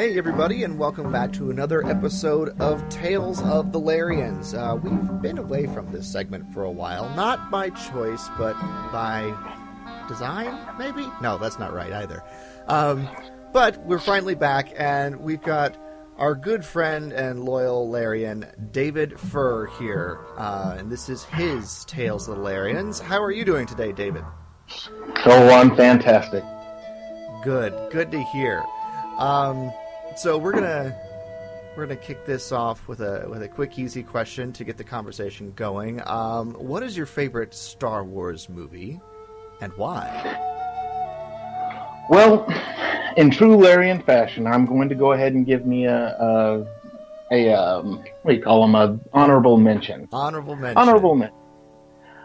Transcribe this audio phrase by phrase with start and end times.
[0.00, 4.54] Hey, everybody, and welcome back to another episode of Tales of the Lairians.
[4.54, 8.54] Uh, we've been away from this segment for a while, not by choice, but
[8.90, 9.30] by
[10.08, 11.06] design, maybe?
[11.20, 12.24] No, that's not right either.
[12.66, 13.06] Um,
[13.52, 15.76] but we're finally back, and we've got
[16.16, 20.18] our good friend and loyal Lairian, David Furr, here.
[20.38, 23.02] Uh, and this is his Tales of the Lairians.
[23.02, 24.24] How are you doing today, David?
[25.24, 26.42] So I'm fantastic.
[27.44, 28.64] Good, good to hear.
[29.18, 29.70] Um,
[30.20, 30.94] so we're gonna
[31.74, 34.84] we're gonna kick this off with a with a quick, easy question to get the
[34.84, 36.02] conversation going.
[36.06, 39.00] Um, what is your favorite Star Wars movie,
[39.62, 40.36] and why?
[42.10, 42.46] Well,
[43.16, 46.66] in true Lairian fashion, I'm going to go ahead and give me a a,
[47.32, 48.74] a um, what do you call them?
[48.74, 50.06] A honorable mention.
[50.12, 50.76] Honorable mention.
[50.76, 51.36] Honorable mention.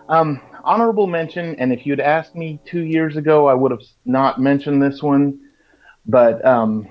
[0.10, 1.56] Um, honorable mention.
[1.56, 5.40] And if you'd asked me two years ago, I would have not mentioned this one.
[6.08, 6.88] But um,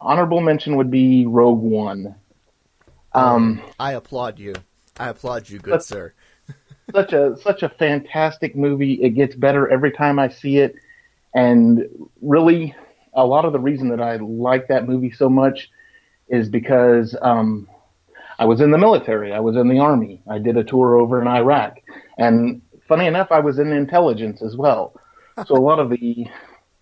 [0.00, 2.14] honorable mention would be Rogue One.
[3.12, 4.54] Um, I applaud you.
[4.98, 6.12] I applaud you, good sir.
[6.94, 8.94] such a such a fantastic movie.
[8.94, 10.74] It gets better every time I see it,
[11.34, 11.88] and
[12.20, 12.74] really,
[13.14, 15.70] a lot of the reason that I like that movie so much
[16.28, 17.68] is because um,
[18.38, 19.32] I was in the military.
[19.32, 20.22] I was in the army.
[20.28, 21.78] I did a tour over in Iraq,
[22.18, 24.94] and funny enough, I was in intelligence as well.
[25.46, 26.26] So a lot of the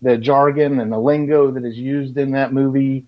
[0.05, 3.07] the jargon and the lingo that is used in that movie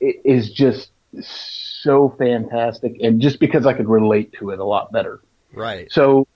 [0.00, 5.20] is just so fantastic, and just because I could relate to it a lot better.
[5.52, 5.92] Right.
[5.92, 6.26] So,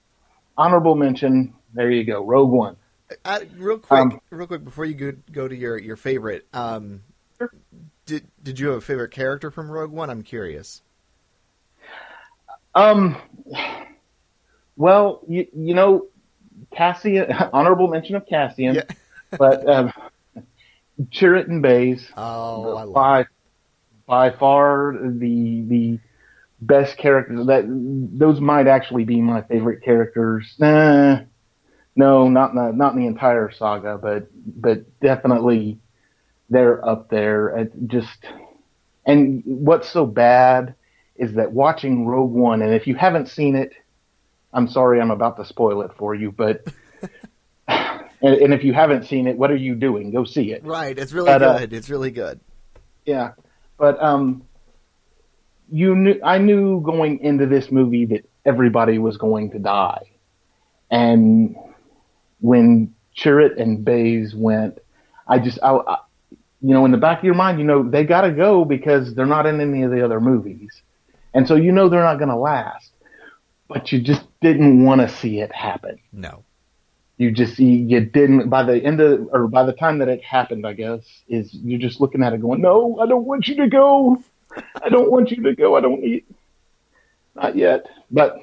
[0.58, 1.55] honorable mention.
[1.72, 2.22] There you go.
[2.22, 2.77] Rogue One.
[3.24, 6.46] Uh, real quick, um, real quick before you go, go to your your favorite.
[6.52, 7.00] Um,
[7.38, 7.50] sure.
[8.05, 10.10] Did did you have a favorite character from Rogue One?
[10.10, 10.83] I'm curious.
[12.74, 13.16] Um.
[14.77, 16.08] Well, you you know,
[16.70, 17.33] Cassian.
[17.55, 18.74] Honorable mention of Cassian.
[18.74, 18.83] Yeah.
[19.36, 19.92] But um,
[21.11, 22.11] Chirrut and Baze.
[22.16, 23.27] Oh, I love by
[24.06, 25.98] by far the the
[26.61, 27.46] best characters.
[27.46, 30.55] That those might actually be my favorite characters.
[30.58, 31.20] Nah,
[31.94, 35.78] no, not in the, not in the entire saga, but but definitely
[36.50, 37.48] they're up there.
[37.50, 38.27] It just
[39.06, 40.74] and what's so bad
[41.17, 43.72] is that watching Rogue One, and if you haven't seen it,
[44.52, 46.67] I'm sorry, I'm about to spoil it for you, but.
[48.20, 50.11] And, and, if you haven't seen it, what are you doing?
[50.11, 50.64] Go see it.
[50.64, 50.98] Right.
[50.98, 51.73] It's really but, uh, good.
[51.73, 52.40] Uh, it's really good.
[53.05, 53.33] Yeah.
[53.79, 54.42] But um,
[55.70, 60.11] you knew I knew going into this movie that everybody was going to die,
[60.90, 61.56] and
[62.40, 64.79] when Chirrut and Baze went,
[65.27, 65.98] I just I, I,
[66.61, 69.14] you know in the back of your mind you know they got to go because
[69.14, 70.83] they're not in any of the other movies,
[71.35, 72.90] and so you know they're not going to last,
[73.68, 75.98] but you just didn't want to see it happen.
[76.12, 76.45] No
[77.18, 80.23] you just you, you didn't by the end of or by the time that it
[80.24, 83.56] happened i guess is you're just looking at it going no i don't want you
[83.56, 84.17] to go.
[84.83, 85.77] I don't want you to go.
[85.77, 86.24] I don't need
[87.34, 87.86] not yet.
[88.11, 88.39] But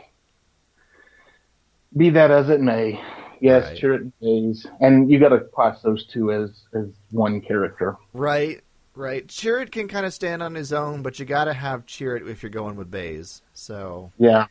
[1.95, 3.01] be that as it may
[3.39, 3.77] yes right.
[3.77, 7.97] Chirrut Baze and you got to class those two as as one character.
[8.13, 8.61] Right
[8.95, 9.27] right.
[9.27, 12.43] Chirrut can kind of stand on his own but you got to have Chirrut if
[12.43, 14.11] you're going with Baze so.
[14.17, 14.47] Yeah.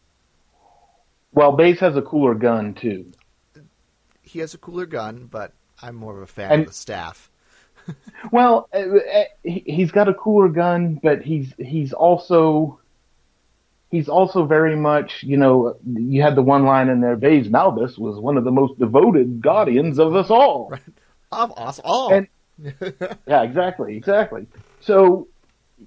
[1.33, 3.13] Well Baze has a cooler gun too
[4.35, 7.31] he has a cooler gun, but I'm more of a fan and, of the staff.
[8.33, 12.81] well, uh, uh, he's got a cooler gun, but he's he's also
[13.93, 17.97] he's also very much, you know, you had the one line in there, Baze Malbus
[17.97, 20.71] was one of the most devoted guardians of us all.
[20.75, 20.83] Right.
[21.33, 22.13] Of us all.
[22.13, 22.29] And,
[23.27, 24.47] yeah, exactly, exactly.
[24.81, 25.27] So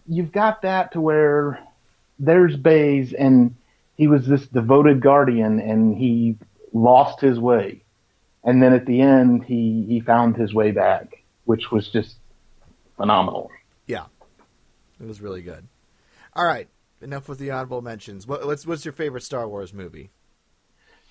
[0.07, 1.59] you've got that to where
[2.19, 3.55] there's Baze and
[3.95, 6.35] he was this devoted guardian and he
[6.73, 7.81] lost his way
[8.47, 12.15] and then at the end he he found his way back, which was just
[12.95, 13.51] phenomenal.
[13.85, 14.05] Yeah,
[14.99, 15.67] it was really good.
[16.33, 16.69] All right,
[17.01, 18.25] enough with the honorable mentions.
[18.25, 20.11] What, what's what's your favorite Star Wars movie?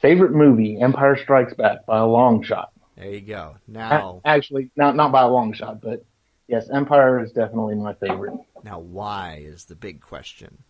[0.00, 2.72] Favorite movie: Empire Strikes Back by a long shot.
[2.96, 3.56] There you go.
[3.68, 6.06] Now, actually, not not by a long shot, but
[6.48, 8.34] yes, Empire is definitely my favorite.
[8.64, 10.64] Now, why is the big question?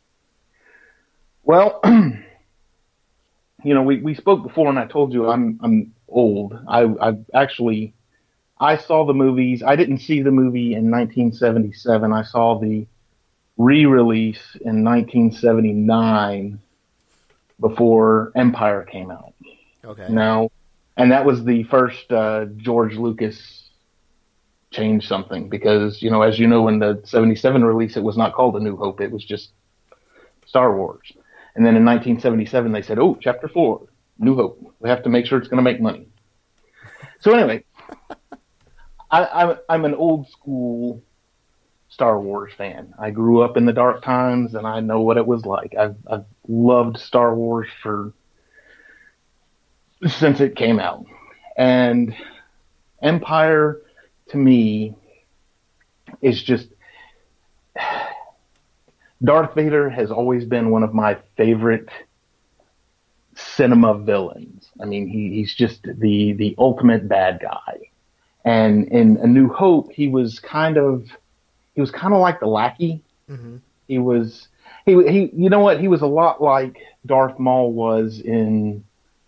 [1.44, 2.24] Well, you
[3.74, 6.58] know, we, we spoke before, and I told you I'm I'm old.
[6.68, 7.94] I I actually
[8.58, 9.62] I saw the movies.
[9.62, 12.12] I didn't see the movie in 1977.
[12.12, 12.86] I saw the
[13.58, 16.58] re-release in 1979
[17.60, 19.32] before Empire came out.
[19.84, 20.06] Okay.
[20.08, 20.50] Now,
[20.96, 23.62] and that was the first uh, George Lucas
[24.70, 28.34] changed something because you know, as you know, in the 77 release, it was not
[28.34, 29.00] called A New Hope.
[29.00, 29.50] It was just
[30.46, 31.12] Star Wars.
[31.54, 33.86] And then in 1977, they said, "Oh, Chapter Four,
[34.18, 34.74] New Hope.
[34.80, 36.08] We have to make sure it's going to make money.
[37.20, 37.64] So anyway,
[39.10, 41.02] I, I'm I'm an old school
[41.88, 42.92] Star Wars fan.
[42.98, 45.74] I grew up in the dark times and I know what it was like.
[45.78, 48.12] I've, I've loved Star Wars for
[50.06, 51.06] since it came out.
[51.56, 52.14] And
[53.02, 53.80] Empire
[54.28, 54.94] to me
[56.20, 56.68] is just
[59.24, 61.88] Darth Vader has always been one of my favorite
[63.36, 64.70] cinema villains.
[64.80, 67.90] I mean, he, he's just the the ultimate bad guy.
[68.44, 71.08] And in A New Hope, he was kind of
[71.74, 73.02] he was kind of like the lackey.
[73.30, 73.56] Mm-hmm.
[73.88, 74.48] He was
[74.84, 78.84] he he you know what he was a lot like Darth Maul was in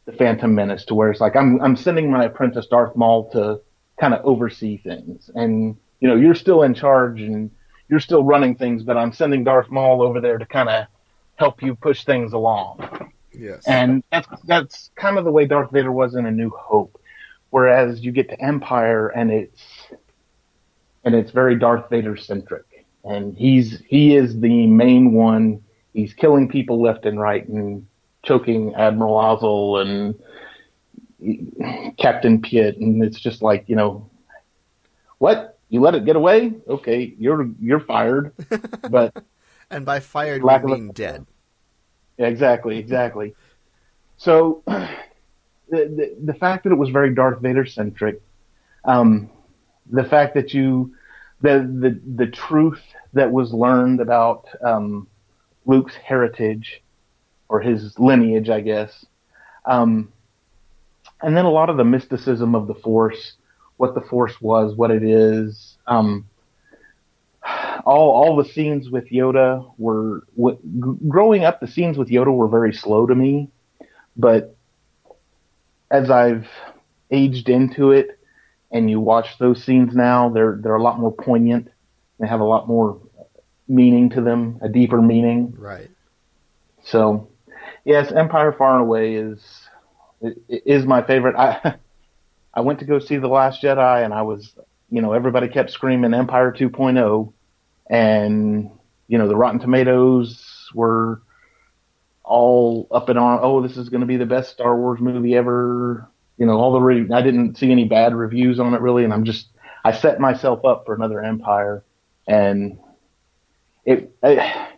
[0.06, 3.60] the Phantom Menace, to where it's like I'm I'm sending my apprentice Darth Maul to
[4.00, 7.50] kind of oversee things, and you know you're still in charge and
[7.88, 10.86] you're still running things, but I'm sending Darth Maul over there to kind of
[11.36, 12.97] help you push things along.
[13.38, 13.62] Yes.
[13.66, 17.00] And that's that's kind of the way Darth Vader was in A New Hope.
[17.50, 19.62] Whereas you get to Empire and it's
[21.04, 22.84] and it's very Darth Vader centric.
[23.04, 25.62] And he's he is the main one.
[25.94, 27.86] He's killing people left and right and
[28.24, 30.14] choking Admiral Ozzel and
[31.96, 34.10] Captain Piett and it's just like, you know,
[35.18, 35.58] what?
[35.70, 36.54] You let it get away?
[36.66, 38.32] Okay, you're you're fired.
[38.90, 39.22] But
[39.70, 40.46] and by fired you
[40.76, 40.92] mean a,
[42.18, 42.32] dead.
[42.32, 43.34] Exactly, exactly.
[44.16, 44.88] So the,
[45.70, 48.20] the, the fact that it was very Darth Vader centric,
[48.84, 49.30] um,
[49.90, 50.94] the fact that you
[51.40, 52.82] the the the truth
[53.12, 55.06] that was learned about um,
[55.66, 56.82] Luke's heritage
[57.48, 59.06] or his lineage, I guess,
[59.64, 60.12] um,
[61.22, 63.34] and then a lot of the mysticism of the Force,
[63.76, 65.76] what the Force was, what it is.
[65.86, 66.26] Um,
[67.84, 71.60] all all the scenes with Yoda were w- growing up.
[71.60, 73.50] The scenes with Yoda were very slow to me,
[74.16, 74.56] but
[75.90, 76.46] as I've
[77.10, 78.18] aged into it,
[78.70, 81.68] and you watch those scenes now, they're they're a lot more poignant.
[82.20, 83.00] They have a lot more
[83.68, 85.54] meaning to them, a deeper meaning.
[85.56, 85.90] Right.
[86.82, 87.28] So,
[87.84, 89.68] yes, Empire Far and Away is
[90.48, 91.36] is my favorite.
[91.36, 91.76] I
[92.54, 94.52] I went to go see The Last Jedi, and I was,
[94.90, 97.32] you know, everybody kept screaming Empire 2.0
[97.88, 98.70] and
[99.06, 101.22] you know the Rotten Tomatoes were
[102.24, 103.40] all up and on.
[103.42, 106.08] Oh, this is going to be the best Star Wars movie ever.
[106.36, 109.12] You know, all the re- I didn't see any bad reviews on it really, and
[109.12, 109.48] I'm just
[109.84, 111.84] I set myself up for another Empire,
[112.26, 112.78] and
[113.84, 114.14] it.
[114.22, 114.68] I,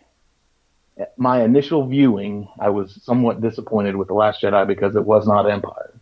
[1.17, 5.49] my initial viewing, I was somewhat disappointed with The Last Jedi because it was not
[5.49, 5.99] Empire.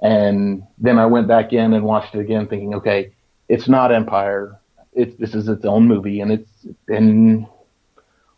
[0.00, 3.12] And then I went back in and watched it again, thinking, okay,
[3.48, 4.58] it's not Empire
[4.92, 6.50] it's this is its own movie, and it's
[6.88, 7.46] and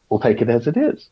[0.08, 1.08] we'll take it as it is.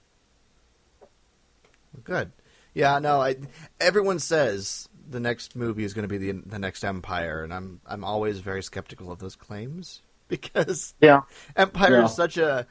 [2.04, 2.32] Good.
[2.74, 2.98] Yeah.
[2.98, 3.20] No.
[3.20, 3.36] I,
[3.80, 7.80] everyone says the next movie is going to be the the next Empire, and I'm
[7.86, 11.22] I'm always very skeptical of those claims because yeah,
[11.56, 12.04] Empire yeah.
[12.04, 12.66] is such a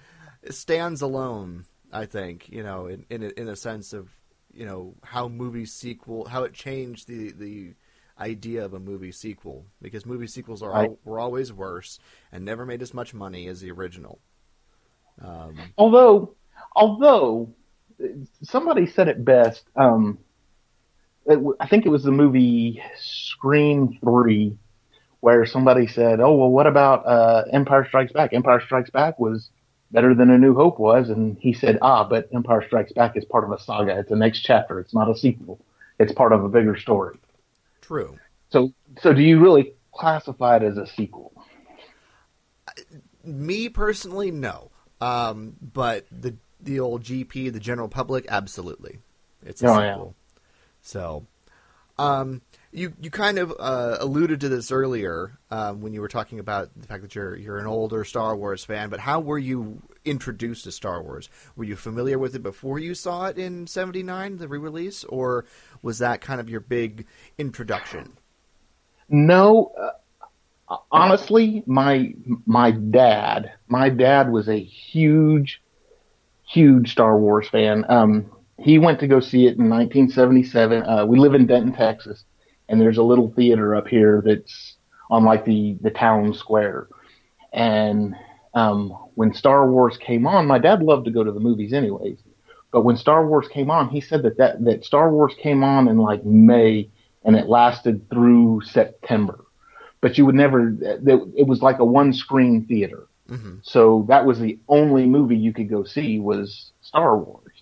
[0.49, 1.65] stands alone.
[1.91, 4.09] I think you know in in a, in a sense of
[4.53, 7.73] you know how movie sequel how it changed the the
[8.19, 10.91] idea of a movie sequel because movie sequels are right.
[11.05, 11.99] were always worse
[12.31, 14.19] and never made as much money as the original.
[15.21, 16.35] Um, although,
[16.75, 17.49] although
[18.43, 20.19] somebody said it best, um,
[21.25, 24.57] it, I think it was the movie Scream Three,
[25.19, 28.33] where somebody said, "Oh well, what about uh, Empire Strikes Back?
[28.33, 29.49] Empire Strikes Back was."
[29.89, 33.23] Better than A New Hope was, and he said, "Ah, but Empire Strikes Back is
[33.23, 33.97] part of a saga.
[33.97, 34.81] It's a next chapter.
[34.81, 35.61] It's not a sequel.
[35.97, 37.17] It's part of a bigger story."
[37.87, 38.19] True.
[38.49, 41.31] So, so do you really classify it as a sequel?
[43.23, 44.71] Me personally, no.
[44.99, 48.99] Um, but the the old GP, the general public, absolutely,
[49.45, 50.15] it's a oh, sequel.
[50.15, 50.41] Yeah.
[50.81, 51.25] So,
[51.97, 52.41] um,
[52.71, 56.69] you you kind of uh, alluded to this earlier um, when you were talking about
[56.75, 58.89] the fact that you're you're an older Star Wars fan.
[58.89, 61.29] But how were you introduced to Star Wars?
[61.55, 65.45] Were you familiar with it before you saw it in '79, the re-release, or
[65.81, 67.05] was that kind of your big
[67.37, 68.17] introduction?
[69.09, 72.13] No, uh, honestly, my
[72.45, 75.61] my dad, my dad was a huge,
[76.45, 77.85] huge Star Wars fan.
[77.89, 80.83] Um, he went to go see it in 1977.
[80.83, 82.23] Uh, we live in Denton, Texas,
[82.67, 84.75] and there's a little theater up here that's
[85.09, 86.87] on like the the town square.
[87.53, 88.15] And
[88.57, 92.17] um, when Star Wars came on, my dad loved to go to the movies anyways.
[92.71, 95.87] But when Star Wars came on, he said that, that, that Star Wars came on
[95.87, 96.89] in like May
[97.23, 99.45] and it lasted through September.
[100.01, 103.07] But you would never, it was like a one screen theater.
[103.29, 103.57] Mm-hmm.
[103.61, 107.61] So that was the only movie you could go see was Star Wars.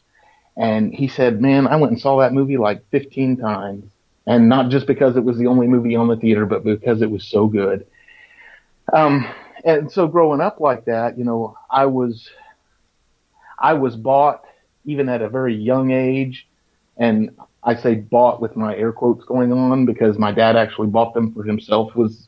[0.55, 3.91] And he said, man, I went and saw that movie like 15 times.
[4.25, 7.11] And not just because it was the only movie on the theater, but because it
[7.11, 7.85] was so good.
[8.93, 9.27] Um,
[9.65, 12.29] and so growing up like that, you know, I was,
[13.59, 14.43] I was bought
[14.85, 16.47] even at a very young age,
[16.97, 21.13] and I say bought with my air quotes going on because my dad actually bought
[21.15, 21.95] them for himself.
[21.95, 22.27] Was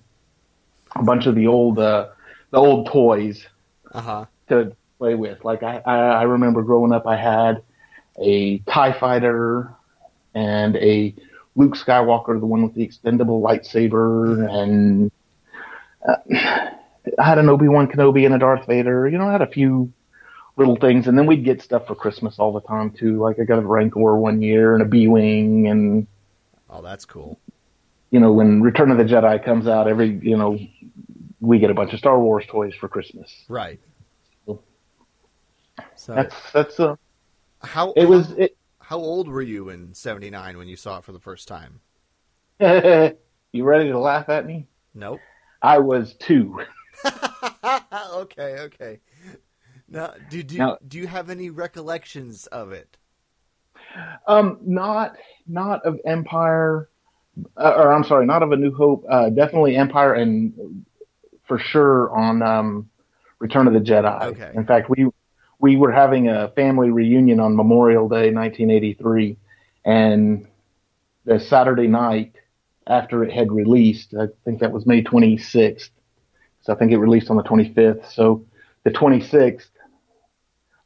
[0.96, 2.08] a bunch of the old, uh,
[2.51, 3.46] the old toys
[3.94, 4.25] Uh-huh.
[4.50, 5.46] to play with.
[5.46, 7.62] Like I, I, I remember growing up, I had
[8.20, 9.72] a Tie Fighter
[10.34, 11.13] and a
[11.56, 15.12] Luke Skywalker, the one with the extendable lightsaber, and
[16.08, 16.70] uh,
[17.20, 19.08] had an Obi Wan Kenobi and a Darth Vader.
[19.08, 19.92] You know, I had a few
[20.56, 23.20] little things, and then we'd get stuff for Christmas all the time too.
[23.22, 26.08] Like I got a Rancor one year and a B Wing, and
[26.70, 27.40] Oh, that's cool.
[28.12, 30.58] you know, when Return of the Jedi comes out, every you know,
[31.40, 33.32] we get a bunch of Star Wars toys for Christmas.
[33.48, 33.80] Right.
[35.96, 36.96] So That's that's uh,
[37.62, 38.58] how it was it.
[38.80, 41.82] how old were you in 79 when you saw it for the first time?
[42.60, 44.68] you ready to laugh at me?
[44.96, 45.20] Nope.
[45.62, 46.62] I was two.
[48.13, 49.00] okay, okay.
[49.89, 52.98] Now, do do, Now- do you have any recollections of it?
[54.27, 55.16] Um, not
[55.48, 56.89] not of Empire,
[57.56, 59.06] uh, or I'm sorry, not of A New Hope.
[59.10, 60.86] Uh, definitely Empire, and
[61.48, 62.89] for sure on um,
[63.39, 64.24] Return of the Jedi.
[64.24, 64.51] Okay.
[64.56, 65.08] In fact, we
[65.60, 69.38] we were having a family reunion on Memorial Day, 1983,
[69.86, 70.48] and
[71.25, 72.34] the Saturday night
[72.86, 75.89] after it had released, I think that was May 26th.
[76.68, 78.12] So I think it released on the 25th.
[78.12, 78.46] So
[78.84, 79.70] the 26th,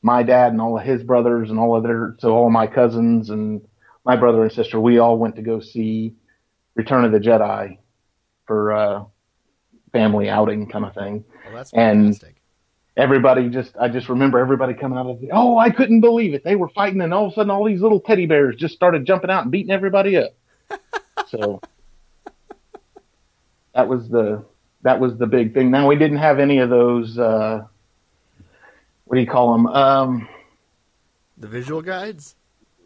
[0.03, 2.67] my dad and all of his brothers and all of their, so all of my
[2.67, 3.67] cousins and
[4.05, 6.13] my brother and sister, we all went to go see
[6.75, 7.79] Return of the Jedi
[8.45, 9.03] for uh,
[9.91, 11.25] family outing kind of thing.
[11.45, 12.35] Well, that's And- fantastic.
[12.97, 16.43] Everybody just, I just remember everybody coming out of the, oh, I couldn't believe it.
[16.43, 19.05] They were fighting and all of a sudden all these little teddy bears just started
[19.05, 20.33] jumping out and beating everybody up.
[21.27, 21.59] so
[23.73, 24.43] that was the,
[24.83, 25.71] that was the big thing.
[25.71, 27.63] Now we didn't have any of those, uh,
[29.05, 29.67] what do you call them?
[29.67, 30.27] Um,
[31.37, 32.35] The visual guides?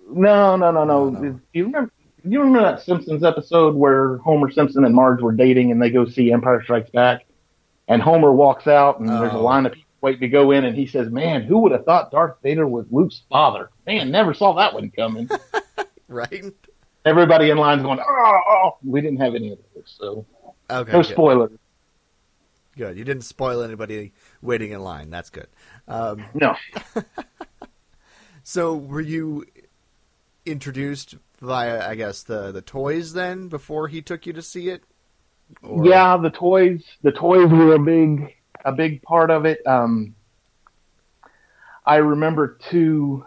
[0.10, 1.10] No, no, no, no.
[1.10, 1.32] No, no.
[1.32, 1.92] Do you remember?
[2.28, 6.06] You remember that Simpsons episode where Homer Simpson and Marge were dating and they go
[6.06, 7.26] see Empire Strikes Back,
[7.88, 9.44] and Homer walks out and there's a Oh.
[9.44, 12.10] line of people waiting to go in, and he says, "Man, who would have thought
[12.12, 13.70] Darth Vader was Luke's father?
[13.86, 15.30] Man, never saw that one coming."
[16.08, 16.54] Right?
[17.04, 20.24] Everybody in line's going, "Oh, oh." we didn't have any of those, so
[20.70, 20.92] Okay.
[20.92, 21.06] no good.
[21.12, 21.52] spoilers.
[22.78, 22.98] Good.
[22.98, 25.10] You didn't spoil anybody waiting in line.
[25.10, 25.48] That's good.
[25.88, 26.56] Um, No,
[28.44, 29.46] so, were you
[30.46, 34.84] introduced via, I guess, the the toys then before he took you to see it?
[35.62, 39.66] Or- yeah, the toys, the toys were a big, a big part of it.
[39.66, 40.16] Um,
[41.86, 43.26] I remember too,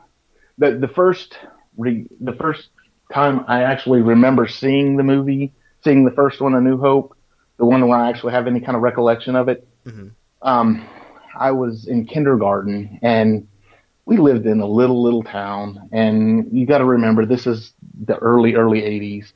[0.59, 1.38] the the first
[1.76, 2.69] re, the first
[3.12, 5.52] time I actually remember seeing the movie,
[5.85, 7.17] seeing the first one, A New Hope,
[7.59, 9.67] the one where I actually have any kind of recollection of it.
[9.87, 10.12] Mhm.
[10.43, 10.85] Um,
[11.38, 13.47] I was in kindergarten and
[14.07, 17.73] we lived in a little little town, and you got to remember this is
[18.07, 19.33] the early early '80s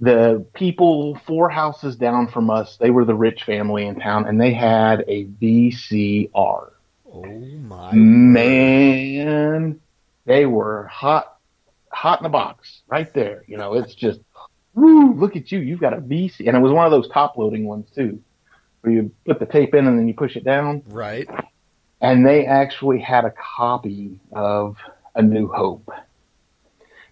[0.00, 4.40] the people four houses down from us, they were the rich family in town, and
[4.40, 6.70] they had a VCR.
[7.12, 7.92] Oh my.
[7.92, 9.80] Man,
[10.24, 11.36] they were hot,
[11.92, 13.44] hot in the box right there.
[13.46, 14.20] You know, it's just,
[14.80, 15.60] woo, look at you.
[15.60, 16.48] You've got a VC.
[16.48, 18.20] And it was one of those top loading ones too,
[18.80, 20.82] where you put the tape in and then you push it down.
[20.88, 21.28] Right.
[22.00, 24.76] And they actually had a copy of
[25.14, 25.90] A New Hope.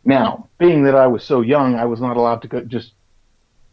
[0.04, 2.92] Now, being that I was so young, I was not allowed to go just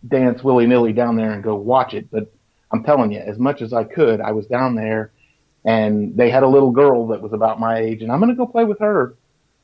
[0.07, 2.11] dance willy nilly down there and go watch it.
[2.11, 2.33] But
[2.71, 5.11] I'm telling you, as much as I could, I was down there
[5.63, 8.35] and they had a little girl that was about my age, and I'm going to
[8.35, 9.15] go play with her.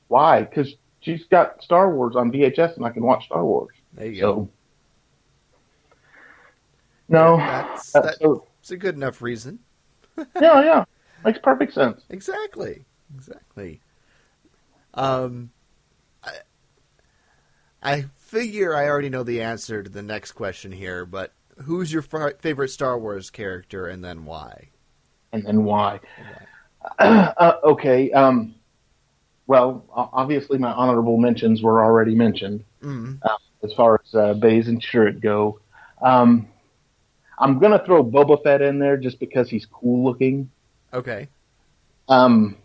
[0.07, 0.41] Why?
[0.41, 3.75] Because she's got Star Wars on VHS and I can watch Star Wars.
[3.93, 4.50] There you go.
[7.10, 9.60] No, That's, uh, that's so, a good enough reason.
[10.17, 10.86] yeah, yeah,
[11.25, 12.03] makes perfect sense.
[12.10, 12.86] Exactly.
[13.13, 13.81] Exactly.
[14.93, 15.51] Um,
[16.24, 16.31] I,
[17.83, 21.33] I figure I already know the answer to the next question here, but
[21.63, 24.69] who's your fa- favorite Star Wars character and then why?
[25.33, 26.00] and then why.
[27.00, 28.12] Uh, okay.
[28.12, 28.55] Um,
[29.45, 33.19] well, obviously, my honorable mentions were already mentioned Mm,
[33.63, 35.60] as far as uh, Baze and Chirrut go.
[36.01, 36.48] Um,
[37.38, 40.50] I'm going to throw Boba Fett in there just because he's cool looking.
[40.94, 41.27] okay.
[42.08, 42.58] Um,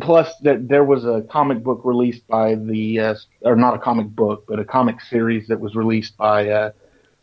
[0.00, 4.08] plus, that there was a comic book released by the, uh, or not a comic
[4.08, 6.72] book, but a comic series that was released by, uh,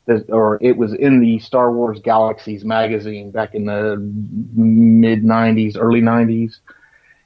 [0.06, 5.76] the, or it was in the Star Wars Galaxies magazine back in the mid 90s,
[5.78, 6.60] early 90s,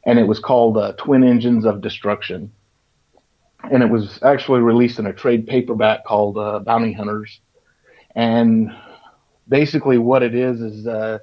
[0.06, 2.52] and it was called uh, Twin Engines of Destruction.
[3.63, 7.42] And it was actually released in a trade paperback called uh, Bounty Hunters.
[8.16, 8.72] And
[9.48, 11.20] basically, what it is is uh,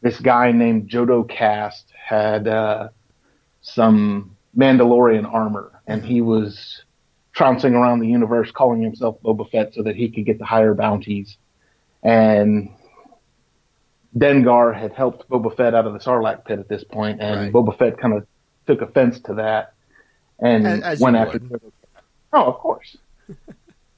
[0.00, 2.88] this guy named Jodo Kast had uh,
[3.60, 6.82] some Mandalorian armor, and he was
[7.32, 10.74] trouncing around the universe, calling himself Boba Fett, so that he could get the higher
[10.74, 11.36] bounties.
[12.02, 12.70] And
[14.16, 17.52] Dengar had helped Boba Fett out of the Sarlacc pit at this point, and Right.
[17.52, 18.26] Boba Fett kind of
[18.66, 19.73] took offense to that
[20.40, 21.38] and As- went after.
[21.38, 21.72] Jodo.
[22.32, 22.96] Oh, of course.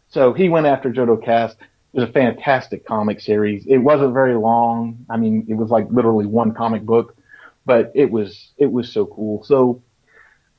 [0.08, 1.56] so he went after Jodo Kast.
[1.92, 3.64] It was a fantastic comic series.
[3.66, 5.06] It wasn't very long.
[5.08, 7.16] I mean, it was like literally one comic book,
[7.64, 9.42] but it was it was so cool.
[9.44, 9.82] So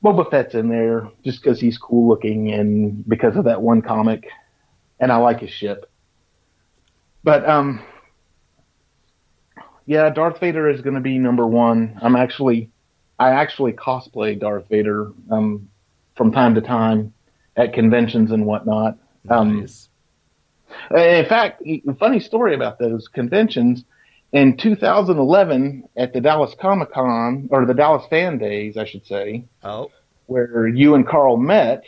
[0.02, 4.28] Boba Fett's in there just because he's cool looking and because of that one comic,
[4.98, 5.88] and I like his ship.
[7.22, 7.82] But um,
[9.86, 11.98] yeah, Darth Vader is going to be number one.
[12.02, 12.70] I'm actually,
[13.18, 15.68] I actually cosplay Darth Vader um,
[16.16, 17.12] from time to time
[17.56, 18.96] at conventions and whatnot.
[19.28, 19.88] Um, Nice.
[20.90, 23.84] in fact, a funny story about those conventions.
[24.32, 29.44] In 2011, at the Dallas Comic Con, or the Dallas Fan Days, I should say,
[29.64, 29.90] Oh,
[30.26, 31.82] where you and Carl met,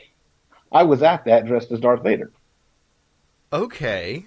[0.72, 2.32] I was at that dressed as Darth Vader.
[3.52, 4.24] okay.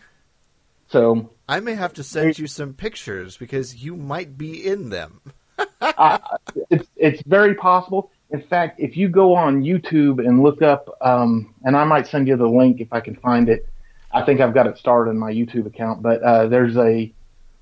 [0.89, 5.21] So I may have to send you some pictures because you might be in them.
[6.69, 8.11] It's it's very possible.
[8.29, 12.27] In fact, if you go on YouTube and look up, um, and I might send
[12.27, 13.67] you the link if I can find it.
[14.11, 17.11] I think I've got it started in my YouTube account, but uh, there's a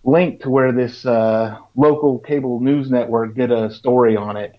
[0.03, 4.55] link to where this uh, local cable news network did a story on it,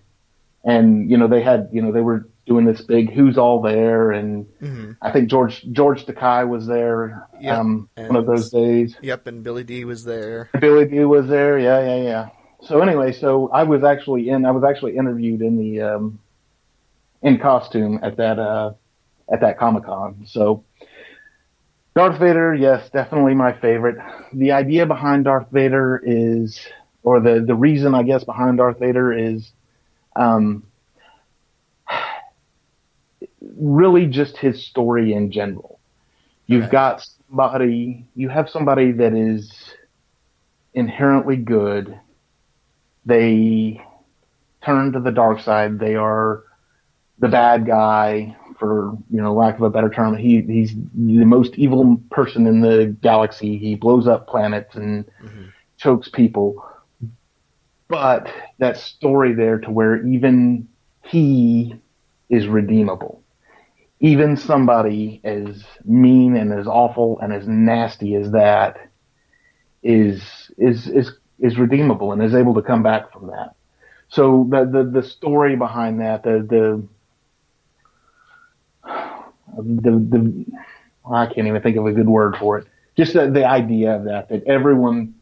[0.63, 4.11] and you know they had you know they were doing this big who's all there,
[4.11, 8.95] and hmm I think George George Takei was there Yep, um, one of those days.
[9.01, 10.49] Yep, and Billy Dee was there.
[10.59, 11.59] Billy Dee was there.
[11.59, 12.29] Yeah, yeah, yeah.
[12.63, 14.45] So anyway, so I was actually in.
[14.45, 16.19] I was actually interviewed in the um,
[17.21, 18.73] in costume at that uh,
[19.31, 20.25] at that Comic Con.
[20.27, 20.63] So
[21.95, 23.97] Darth Vader, yes, definitely my favorite.
[24.33, 26.59] The idea behind Darth Vader is,
[27.03, 29.51] or the the reason I guess behind Darth Vader is,
[30.15, 30.63] um,
[33.57, 35.79] really just his story in general.
[36.47, 36.71] You've Okay.
[36.71, 38.07] got somebody.
[38.15, 39.51] You have somebody that is
[40.73, 41.99] inherently good.
[43.05, 43.81] They
[44.63, 45.79] turn to the dark side.
[45.79, 46.43] They are
[47.19, 50.15] the bad guy, for you know lack of a better term.
[50.15, 53.57] He he's the most evil person in the galaxy.
[53.57, 55.51] He blows up planets and Mhm.
[55.77, 56.63] chokes people.
[57.89, 60.67] But that story there to where even
[61.03, 61.75] he
[62.29, 63.21] is redeemable.
[63.99, 68.77] Even somebody as mean and as awful and as nasty as that
[69.83, 73.55] is is is is redeemable and is able to come back from that.
[74.09, 76.87] So the the, the story behind that, the the
[79.57, 80.45] the, the
[81.11, 82.67] I can't even think of a good word for it.
[82.95, 85.15] Just the, the idea of that that everyone,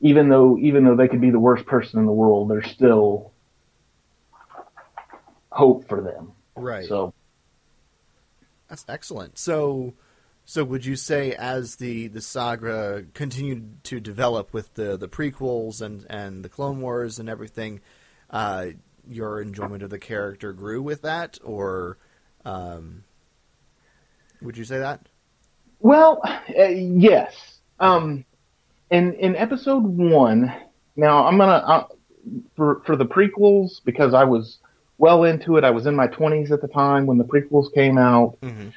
[0.00, 3.32] even though even though they could be the worst person in the world, there's still
[5.50, 6.32] hope for them.
[6.56, 6.86] Right.
[6.86, 7.12] So
[8.68, 9.38] That's excellent.
[9.38, 9.94] So,
[10.48, 15.82] so would you say as the the saga continued to develop with the the prequels
[15.82, 17.82] and and the Clone Wars and everything,
[18.30, 18.68] uh,
[19.06, 21.98] your enjoyment of the character grew with that, or
[22.46, 23.04] um,
[24.40, 25.02] would you say that?
[25.80, 27.58] Well, uh, yes.
[27.78, 28.24] Um,
[28.90, 30.50] in in episode one,
[30.96, 31.86] now I'm gonna uh,
[32.56, 34.56] for for the prequels because I was
[34.96, 35.64] well into it.
[35.64, 38.38] I was in my 20s at the time when the prequels came out.
[38.40, 38.70] Mm-hmm.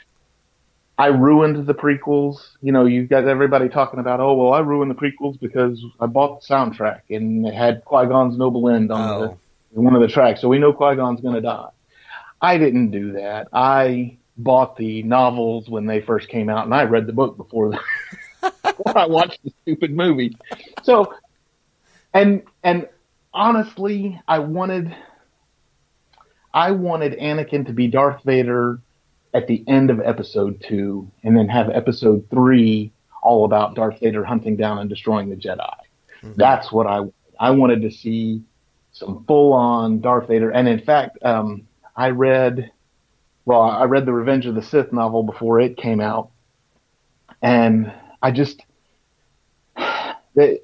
[1.01, 2.51] I ruined the prequels.
[2.61, 6.05] You know, you got everybody talking about, oh well, I ruined the prequels because I
[6.05, 9.39] bought the soundtrack and it had Qui Gon's Noble End on Oh,
[9.73, 11.69] the, one of the tracks, so we know Qui Gon's gonna die.
[12.39, 13.47] I didn't do that.
[13.51, 17.71] I bought the novels when they first came out, and I read the book before
[17.71, 17.79] the,
[18.61, 20.37] before I watched the stupid movie.
[20.83, 21.15] So,
[22.13, 22.87] and and
[23.33, 24.95] honestly, I wanted
[26.53, 28.81] I wanted Anakin to be Darth Vader
[29.33, 32.91] at the end of episode two, and then have episode three
[33.21, 35.73] all about Darth Vader hunting down and destroying the Jedi.
[36.23, 36.35] Mhm.
[36.35, 37.01] That's what I
[37.39, 38.41] I wanted to see
[38.91, 40.51] some full on Darth Vader.
[40.51, 42.71] And in fact, um, I read
[43.45, 46.29] well, I read the Revenge of the Sith novel before it came out,
[47.41, 47.91] and
[48.21, 48.61] I just,
[50.35, 50.59] you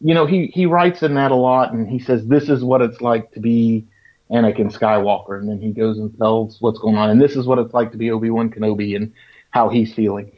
[0.00, 3.00] know, he he writes in that a lot, and he says this is what it's
[3.00, 3.86] like to be
[4.32, 7.58] Anakin Skywalker, and then he goes and tells what's going on, and this is what
[7.58, 9.12] it's like to be Obi Wan Kenobi, and
[9.50, 10.32] how he's feeling.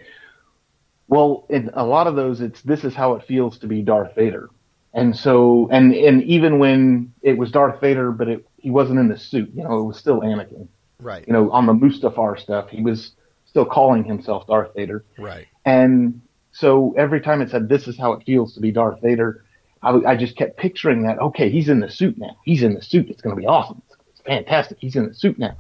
[1.07, 4.15] Well, in a lot of those, it's this is how it feels to be Darth
[4.15, 4.51] Vader,
[4.93, 9.09] and so, and and even when it was Darth Vader, but it he wasn't in
[9.09, 10.69] the suit, you know, it was still Anakin
[11.05, 13.13] right, you know, on the Mustafar stuff, he was
[13.47, 15.05] still calling himself Darth Vader.
[15.19, 15.47] right.
[15.65, 16.21] And
[16.53, 19.44] so every time it said, this is how it feels to be Darth Vader,
[19.85, 21.19] I, I just kept picturing that.
[21.19, 22.37] Okay, he's in the suit now.
[22.45, 23.11] He's in the suit.
[23.11, 23.83] It's going to be awesome.
[23.87, 24.79] It's, it's, fantastic.
[24.81, 25.57] He's in the suit now.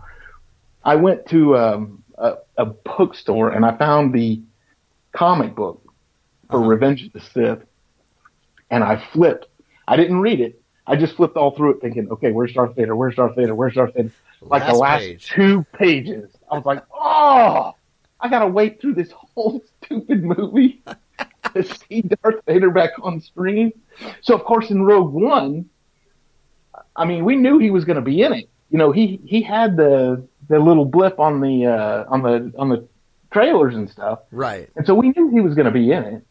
[0.83, 4.41] I went to um, a, a bookstore and I found the
[5.13, 5.83] comic book
[6.51, 6.69] for uh-huh.
[6.69, 7.65] Revenge of the Sith,
[8.71, 9.47] and I flipped.
[9.87, 10.61] I didn't read it.
[10.87, 12.95] I just flipped all through it, thinking, okay, where's Darth Vader?
[12.95, 13.55] Where's Darth Vader?
[13.55, 14.11] Where's Darth Vader?
[14.43, 15.27] Like last the last page.
[15.27, 17.75] two pages, I was like, oh,
[18.21, 20.83] I gotta wait through this whole stupid movie
[21.55, 23.73] to see Darth Vader back on screen.
[24.21, 25.69] So of course in Rogue One,
[26.97, 28.49] I mean, we knew he was going to be in it.
[28.71, 32.69] You know, he he had the the little blip on the uh, on the on
[32.69, 32.89] the
[33.33, 34.21] trailers and stuff.
[34.31, 34.69] Right.
[34.77, 36.27] And so we knew he was going to be in it.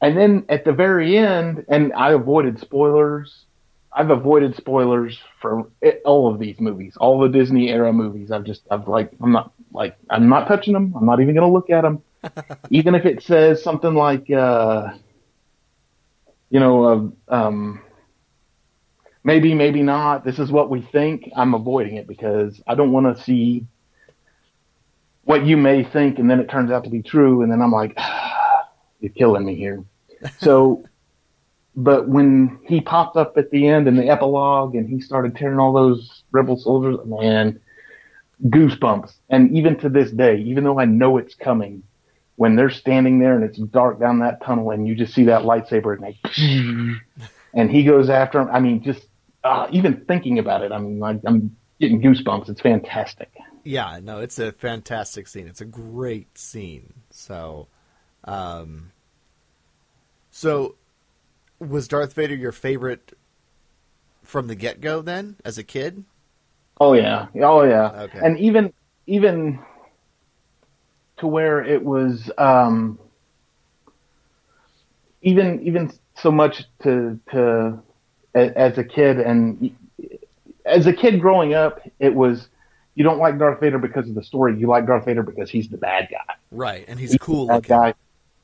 [0.00, 3.44] And then at the very end, and I avoided spoilers.
[3.90, 5.68] I've avoided spoilers for
[6.04, 8.30] all of these movies, all the Disney era movies.
[8.30, 10.94] I've just, I've like, I'm not like, I'm not touching them.
[10.94, 12.02] I'm not even going to look at them.
[12.70, 14.92] Even if it says something like, uh,
[16.50, 17.82] you know, uh, um,
[19.24, 20.24] maybe, maybe not.
[20.24, 21.30] This is what we think.
[21.36, 23.66] I'm avoiding it because I don't want to see
[25.24, 27.70] what you may think, and then it turns out to be true, and then I'm
[27.70, 28.68] like, ah,
[29.00, 29.84] you're killing me here.
[30.40, 30.84] So,
[31.76, 35.60] but when he popped up at the end in the epilogue, and he started tearing
[35.60, 37.60] all those rebel soldiers, man,
[38.46, 39.14] goosebumps.
[39.28, 41.84] And even to this day, even though I know it's coming,
[42.38, 45.42] when they're standing there and it's dark down that tunnel, and you just see that
[45.42, 47.00] lightsaber, and they,
[47.52, 48.48] and he goes after him.
[48.52, 49.04] I mean, just
[49.42, 52.48] uh, even thinking about it, I mean, like, I'm getting goosebumps.
[52.48, 53.28] It's fantastic.
[53.64, 55.48] Yeah, no, it's a fantastic scene.
[55.48, 56.94] It's a great scene.
[57.10, 57.66] So,
[58.22, 58.92] um,
[60.30, 60.76] so
[61.58, 63.18] was Darth Vader your favorite
[64.22, 66.04] from the get go then, as a kid?
[66.80, 68.20] Oh yeah, oh yeah, okay.
[68.22, 68.72] and even
[69.08, 69.58] even
[71.18, 72.98] to where it was um,
[75.22, 77.82] even even so much to to
[78.34, 79.76] as a kid and
[80.64, 82.48] as a kid growing up, it was
[82.94, 84.58] you don't like Darth Vader because of the story.
[84.58, 86.34] You like Darth Vader because he's the bad guy.
[86.50, 87.68] Right, and he's, he's cool looking.
[87.68, 87.94] Guy,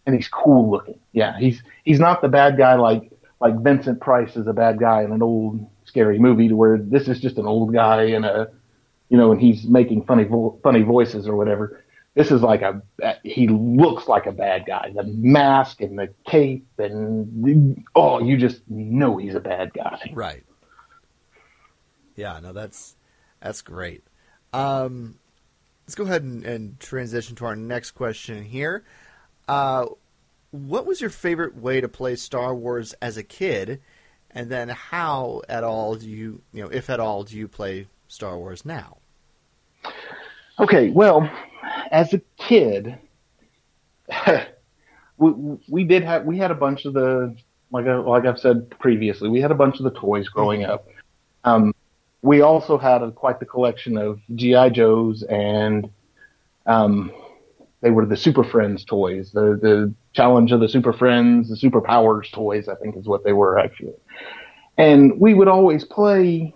[0.07, 0.99] and he's cool looking.
[1.13, 3.11] Yeah, he's he's not the bad guy like
[3.41, 7.09] like Vincent Price is a bad guy in an old scary movie to where this
[7.09, 8.49] is just an old guy in a
[9.09, 11.84] you know and he's making funny vo- funny voices or whatever.
[12.15, 12.81] This is like a
[13.25, 14.93] he looks like a bad guy.
[14.95, 20.13] The mask and the cape and oh, you just know he's a bad guy.
[20.13, 20.45] Right.
[22.15, 22.95] Yeah, no, that's
[23.41, 24.05] that's great.
[24.53, 25.17] Um,
[25.87, 28.85] let's go ahead and, and, transition to our next question here.
[29.49, 29.87] Uh,
[30.53, 33.81] what was your favorite way to play Star Wars as a kid?
[34.31, 37.89] And then how at all do you, you know, if at all, do you play
[38.07, 38.99] Star Wars now?
[40.61, 41.29] Okay, well,
[41.91, 42.99] as a kid,
[45.19, 47.37] we, we did have we had a bunch of the
[47.71, 50.87] like I, like I've said previously, we had a bunch of the toys growing up.
[51.45, 51.75] Um,
[52.23, 55.91] we also had a, quite the collection of GI Joes and
[56.67, 57.13] um,
[57.83, 61.81] they were the Super Friends toys, the the Challenge of the Super Friends, the Super
[61.81, 63.95] Powers toys, I think is what they were actually.
[64.79, 66.55] And we would always play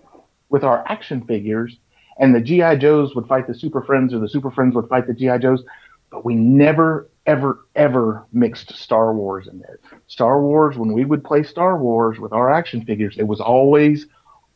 [0.49, 1.77] with our action figures,
[2.19, 5.07] and the GI Joes would fight the Super Friends, or the Super Friends would fight
[5.07, 5.65] the GI Joes,
[6.11, 9.79] but we never ever ever mixed Star Wars in there.
[10.07, 14.07] Star Wars, when we would play Star Wars with our action figures, it was always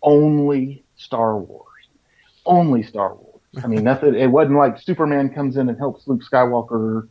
[0.02, 1.66] only Star Wars.
[2.46, 3.40] Only Star Wars.
[3.62, 4.14] I mean, nothing.
[4.14, 7.08] It wasn't like Superman comes in and helps Luke Skywalker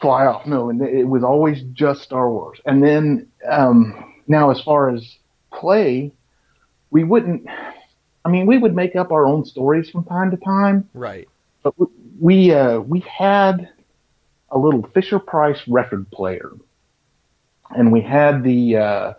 [0.00, 0.46] fly off.
[0.46, 2.60] No, and it was always just Star Wars.
[2.66, 5.16] And then um, now, as far as
[5.52, 6.12] play,
[6.90, 7.46] we wouldn't.
[8.24, 10.88] I mean, we would make up our own stories from time to time.
[10.94, 11.28] Right.
[11.62, 11.74] But
[12.20, 13.68] we uh, we had
[14.50, 16.52] a little Fisher Price record player,
[17.70, 19.12] and we had the uh,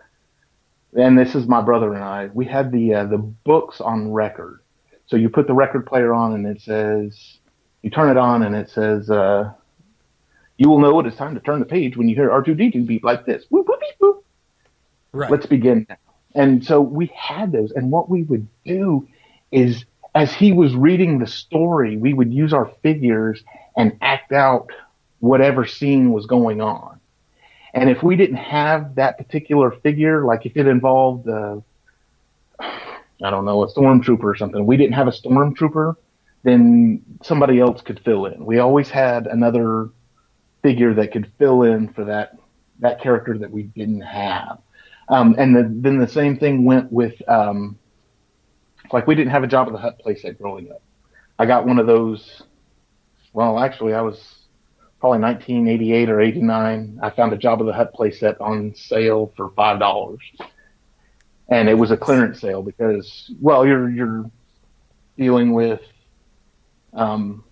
[0.98, 2.30] and this is my brother and I.
[2.34, 4.62] We had the uh, the books on record.
[5.08, 7.38] So you put the record player on, and it says
[7.82, 9.52] you turn it on, and it says uh,
[10.58, 13.04] you will know it is time to turn the page when you hear R2D2 beep
[13.04, 13.46] like this.
[13.50, 14.26] Whoop, whoop, whoop.
[15.12, 15.30] Right.
[15.30, 15.98] Let's begin now.
[16.36, 19.08] And so we had those, and what we would do
[19.52, 23.44] is, as he was reading the story, we would use our figures
[23.78, 24.70] and act out
[25.20, 27.00] whatever scene was going on.
[27.74, 31.58] And if we didn't have that particular figure, like if it involved, uh,
[32.60, 35.96] I don't know, a stormtrooper or something, we didn't have a stormtrooper,
[36.44, 38.46] then somebody else could fill in.
[38.46, 39.90] We always had another
[40.62, 42.38] figure that could fill in for that
[42.80, 44.60] that character that we didn't have.
[45.10, 47.78] Um, and the, then the same thing went with, um,
[48.92, 50.82] like we didn't have a Jabba the Hutt playset growing up.
[51.38, 52.44] I got one of those.
[53.34, 54.18] Well, actually, I was
[55.00, 57.00] probably 1988 or 89.
[57.04, 60.22] I found a Jabba the Hutt playset on sale for five dollars,
[61.50, 64.32] and it was a clearance sale because, well, you're you're
[65.18, 65.82] dealing with,
[66.94, 67.44] um,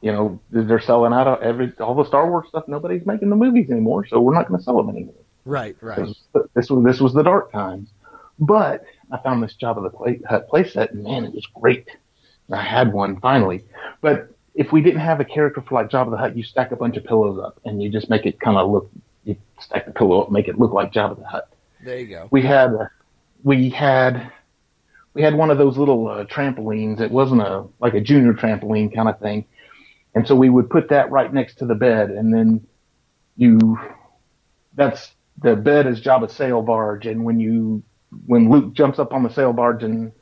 [0.00, 2.64] you know, they're selling out of every all the Star Wars stuff.
[2.68, 5.14] Nobody's making the movies anymore, so we're not going to sell them anymore.
[5.46, 6.08] Right, right.
[6.54, 7.88] This was this was the dark times,
[8.38, 11.88] but I found this Jabba the play, Hutt playset, and man, it was great.
[12.52, 13.64] I had one finally,
[14.00, 16.76] but if we didn't have a character for like Jabba the Hutt, you stack a
[16.76, 18.90] bunch of pillows up and you just make it kind of look.
[19.22, 21.48] You stack the pillow up, make it look like Jabba the Hutt.
[21.84, 22.28] There you go.
[22.30, 22.90] We had, a,
[23.44, 24.32] we had,
[25.14, 27.00] we had one of those little uh, trampolines.
[27.00, 29.44] It wasn't a like a junior trampoline kind of thing,
[30.14, 32.66] and so we would put that right next to the bed, and then
[33.36, 33.78] you,
[34.74, 37.82] that's the bed is Jabba's sail barge, and when you
[38.26, 40.12] when Luke jumps up on the sail barge and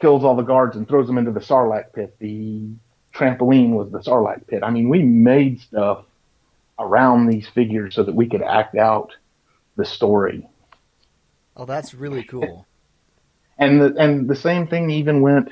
[0.00, 2.68] kills all the guards and throws them into the Sarlacc pit, the
[3.14, 4.62] trampoline was the Sarlacc pit.
[4.62, 6.04] I mean, we made stuff
[6.78, 9.12] around these figures so that we could act out
[9.76, 10.48] the story.
[11.56, 12.66] Oh, that's really cool.
[13.58, 15.48] And the and the same thing even went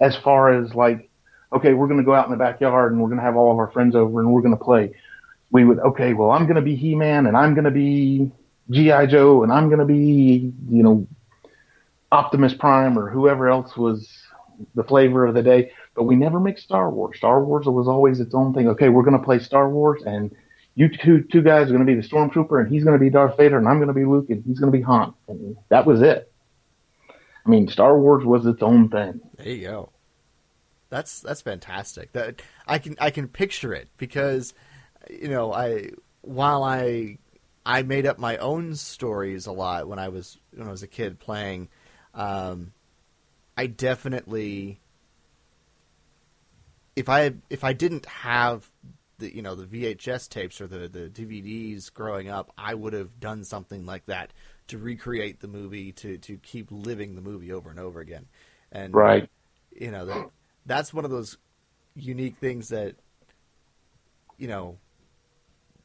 [0.00, 1.10] as far as like,
[1.52, 3.52] okay, we're going to go out in the backyard and we're going to have all
[3.52, 4.94] of our friends over and we're going to play.
[5.50, 8.30] We would okay, well, I'm going to be He-Man and I'm going to be
[8.70, 11.06] GI Joe and I'm going to be you know
[12.10, 14.08] Optimus Prime or whoever else was
[14.74, 15.72] the flavor of the day.
[15.94, 17.18] But we never mixed Star Wars.
[17.18, 18.68] Star Wars was always its own thing.
[18.68, 20.34] Okay, we're going to play Star Wars, and
[20.74, 23.10] you two two guys are going to be the Stormtrooper, and he's going to be
[23.10, 25.14] Darth Vader, and I'm going to be Luke, and he's going to be Han.
[25.28, 26.32] And that was it.
[27.46, 29.20] I mean, Star Wars was its own thing.
[29.36, 29.90] There you go.
[30.90, 32.12] That's that's fantastic.
[32.12, 34.54] That I can I can picture it because
[35.10, 35.90] you know I
[36.22, 37.18] while I
[37.66, 40.88] I made up my own stories a lot when I was when I was a
[40.88, 41.68] kid playing.
[42.14, 42.72] Um,
[43.56, 44.80] I definitely
[46.96, 48.70] if I if I didn't have
[49.18, 53.20] the you know the VHS tapes or the the DVDs growing up, I would have
[53.20, 54.32] done something like that
[54.68, 58.26] to recreate the movie to to keep living the movie over and over again.
[58.72, 59.28] And right,
[59.72, 60.30] you know that
[60.66, 61.38] that's one of those
[61.94, 62.96] unique things that
[64.36, 64.78] you know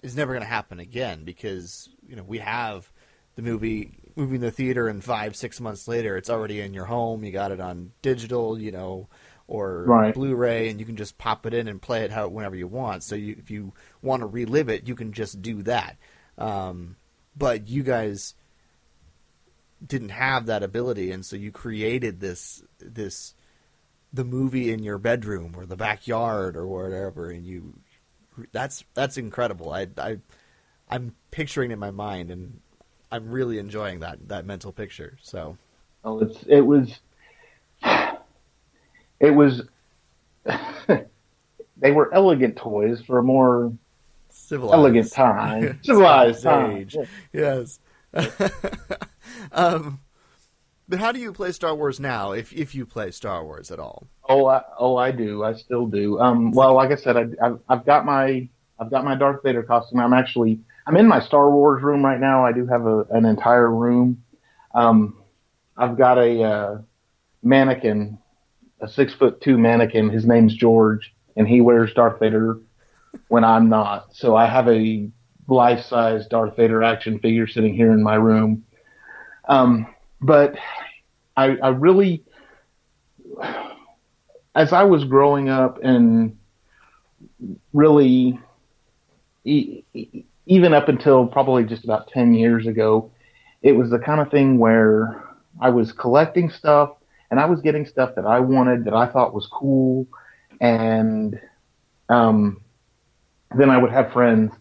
[0.01, 2.91] is never going to happen again because you know we have
[3.35, 7.23] the movie in the theater and five six months later it's already in your home
[7.23, 9.07] you got it on digital you know
[9.49, 10.13] or right.
[10.13, 13.03] Blu-ray, and you can just pop it in and play it how whenever you want.
[13.03, 15.97] So you, if you want to relive it, you can just do that.
[16.37, 16.95] Um,
[17.35, 18.35] but you guys
[19.85, 23.33] didn't have that ability, and so you created this this
[24.13, 27.73] the movie in your bedroom or the backyard or whatever, and you
[28.51, 29.71] that's that's incredible.
[29.71, 30.17] I I
[30.89, 32.59] I'm picturing it in my mind, and
[33.11, 35.17] I'm really enjoying that that mental picture.
[35.21, 35.57] So,
[36.03, 36.99] oh, it's it was
[39.19, 39.63] it was
[41.77, 43.73] they were elegant toys for a more
[44.29, 46.77] civilized elegant time, civilized time.
[46.77, 46.97] age.
[47.33, 47.79] Yes.
[49.51, 49.99] um,
[50.89, 52.31] but how do you play Star Wars now?
[52.31, 54.07] If if you play Star Wars at all?
[54.27, 55.43] Oh, I, oh, I do.
[55.43, 56.19] I still do.
[56.19, 58.49] Um, well, like I said, I, I've, I've got my
[58.79, 59.99] I've got my Darth Vader costume.
[59.99, 62.43] I'm actually I'm in my Star Wars room right now.
[62.43, 64.23] I do have a, an entire room.
[64.73, 65.21] Um,
[65.77, 66.81] I've got a uh,
[67.43, 68.17] mannequin
[68.81, 70.09] a six foot two mannequin.
[70.09, 72.59] His name's George, and he wears Darth Vader
[73.27, 74.15] when I'm not.
[74.15, 75.09] So I have a
[75.47, 78.63] life size Darth Vader action figure sitting here in my room.
[79.47, 79.87] Um,
[80.21, 80.55] but
[81.35, 82.23] I, I really,
[84.55, 86.37] as I was growing up and
[87.73, 88.39] really,
[89.45, 93.11] even up until probably just about 10 years ago,
[93.61, 95.23] it was the kind of thing where
[95.59, 96.91] I was collecting stuff
[97.31, 100.07] and I was getting stuff that I wanted that I thought was cool,
[100.59, 101.39] and
[102.09, 102.61] um,
[103.55, 104.51] then I would have friends,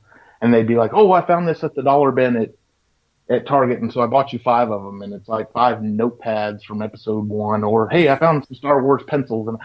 [0.40, 2.50] and they'd be like, "Oh, I found this at the dollar bin at
[3.30, 6.62] at Target, and so I bought you five of them, and it's like five notepads
[6.64, 9.58] from Episode One, or hey, I found some Star Wars pencils, and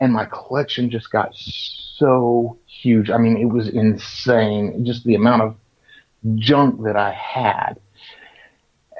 [0.00, 3.10] and my collection just got so huge.
[3.10, 5.56] I mean, it was insane, just the amount of
[6.34, 7.80] junk that I had,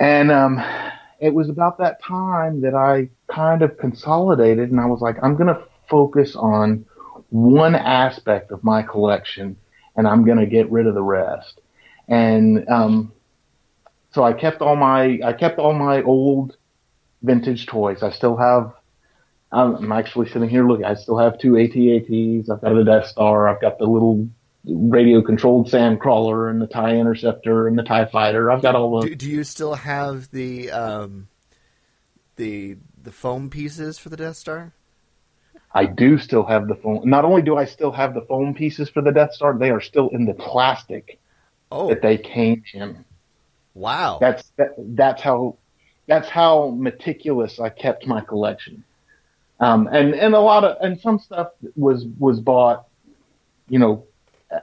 [0.00, 0.62] and um,
[1.20, 5.37] it was about that time that I kind of consolidated and I was like, I'm
[5.37, 6.85] going to focus on
[7.31, 9.57] one aspect of my collection
[9.96, 11.61] and I'm going to get rid of the rest.
[12.09, 13.12] And, um,
[14.16, 16.57] so I kept all my, I kept all my old
[17.20, 18.02] vintage toys.
[18.02, 18.72] I still have,
[19.52, 22.48] I'm actually sitting here looking, I still have two AT-ATs.
[22.48, 23.46] I've got the Death Star.
[23.46, 24.26] I've got the little
[24.64, 29.11] radio controlled Sandcrawler and the tie interceptor and the tie fighter i've got all the
[29.11, 31.29] do, do you still have the um,
[32.35, 34.72] the the foam pieces for the death star
[35.72, 37.02] I do still have the foam.
[37.05, 39.81] Not only do I still have the foam pieces for the Death Star, they are
[39.81, 41.18] still in the plastic
[41.70, 43.05] Oh, that they came in.
[43.77, 44.17] Wow.
[44.21, 45.57] That's that, that's how
[46.07, 48.83] that's how meticulous I kept my collection.
[49.61, 52.87] Um, and and a lot of and some stuff was was bought,
[53.69, 54.05] you know,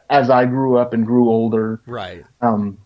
[0.09, 1.79] as I grew up and grew older.
[1.85, 2.25] right.
[2.41, 2.79] Um,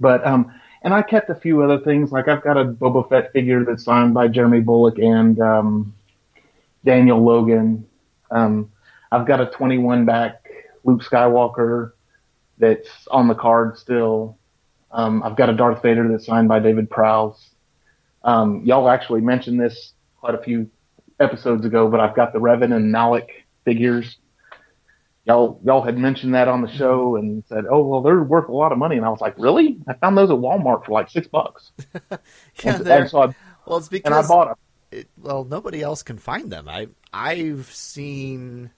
[0.00, 2.10] but um, and I kept a few other things.
[2.10, 5.94] Like I've got a Boba Fett figure that's signed by Jeremy Bulloch and um,
[6.82, 7.86] Daniel Logan.
[8.30, 8.72] Um,
[9.12, 10.46] I've got a 21 back
[10.84, 11.92] Luke Skywalker
[12.56, 14.38] that's on the card still.
[14.90, 17.50] Um, I've got a Darth Vader that's signed by David Prowse.
[18.22, 20.70] Um, y'all actually mentioned this quite a few
[21.20, 23.28] episodes ago, but I've got the Revan and Malak
[23.64, 24.16] figures
[25.28, 28.52] y'all y'all had mentioned that on the show and said, "Oh, well, they're worth a
[28.52, 29.78] lot of money." And I was like, "Really?
[29.86, 31.70] I found those at Walmart for like six bucks."
[32.64, 33.34] Yeah, and, and so I
[33.66, 34.56] well, it's because and I bought them.
[34.90, 36.68] it, well, nobody else can find them.
[36.68, 38.70] I I've seen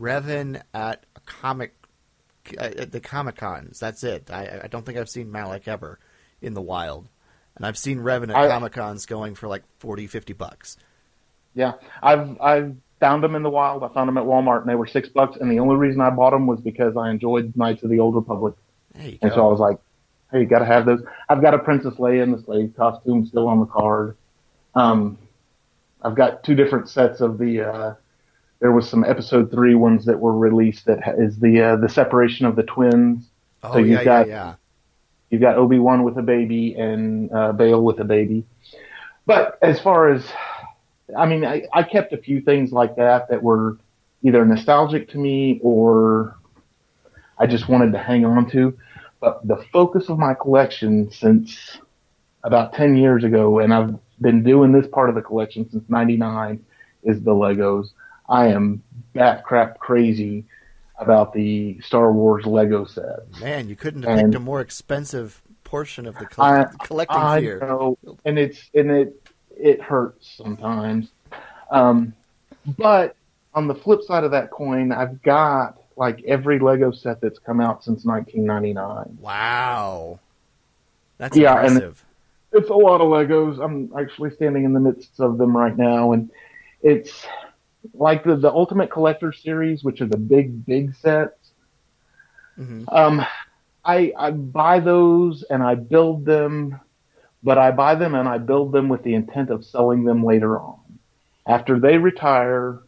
[0.00, 1.74] Revan at a comic
[2.58, 3.78] at the comic cons.
[3.78, 4.30] That's it.
[4.30, 5.98] I I don't think I've seen Malak ever
[6.40, 7.08] in the wild,
[7.56, 10.76] and I've seen Revan at comic cons going for like 40, 50 bucks.
[11.54, 13.84] Yeah, I've I've found them in the wild.
[13.84, 15.36] I found them at Walmart and they were six bucks.
[15.40, 18.14] And the only reason I bought them was because I enjoyed Knights of the Old
[18.14, 18.54] Republic.
[18.94, 19.28] And go.
[19.30, 19.78] so I was like,
[20.30, 23.26] "Hey, you got to have those." I've got a Princess Leia in the slave costume
[23.26, 24.16] still on the card.
[24.74, 25.18] Um,
[26.02, 27.60] I've got two different sets of the.
[27.60, 27.94] Uh,
[28.64, 32.46] there was some Episode three ones that were released that is the uh, the separation
[32.46, 33.28] of the twins.
[33.62, 34.54] oh so yeah, you've yeah, got- yeah.
[35.28, 38.46] You've got Obi Wan with a baby and uh, Bail with a baby.
[39.26, 40.24] But as far as,
[41.14, 43.76] I mean, I, I kept a few things like that that were
[44.22, 46.36] either nostalgic to me or
[47.36, 48.78] I just wanted to hang on to.
[49.20, 51.78] But the focus of my collection since
[52.44, 56.64] about 10 years ago, and I've been doing this part of the collection since 99,
[57.02, 57.90] is the Legos.
[58.28, 58.82] I am
[59.12, 60.44] bat crap crazy
[60.98, 63.40] about the Star Wars Lego sets.
[63.40, 67.16] Man, you couldn't have And- picked a more expensive portion of the I- coll- collecting
[67.18, 67.58] I fear.
[67.60, 69.20] know, and it's and it
[69.56, 71.10] it hurts sometimes.
[71.70, 72.12] Um,
[72.78, 73.16] but
[73.54, 77.60] on the flip side of that coin, I've got like every Lego set that's come
[77.60, 79.18] out since 1999.
[79.20, 80.18] Wow,
[81.18, 81.94] that's Yeah, and-
[82.56, 83.58] It's a lot of Legos.
[83.62, 86.30] I'm actually standing in the midst of them right now, and
[86.82, 87.26] it's
[87.92, 91.52] like the the Ultimate Collector series, which are the big big sets.
[92.56, 93.24] hmm Um,
[93.84, 96.80] I I buy those and I build them,
[97.42, 100.58] but I buy them and I build them with the intent of selling them later
[100.60, 100.80] on.
[101.46, 102.80] After they retire,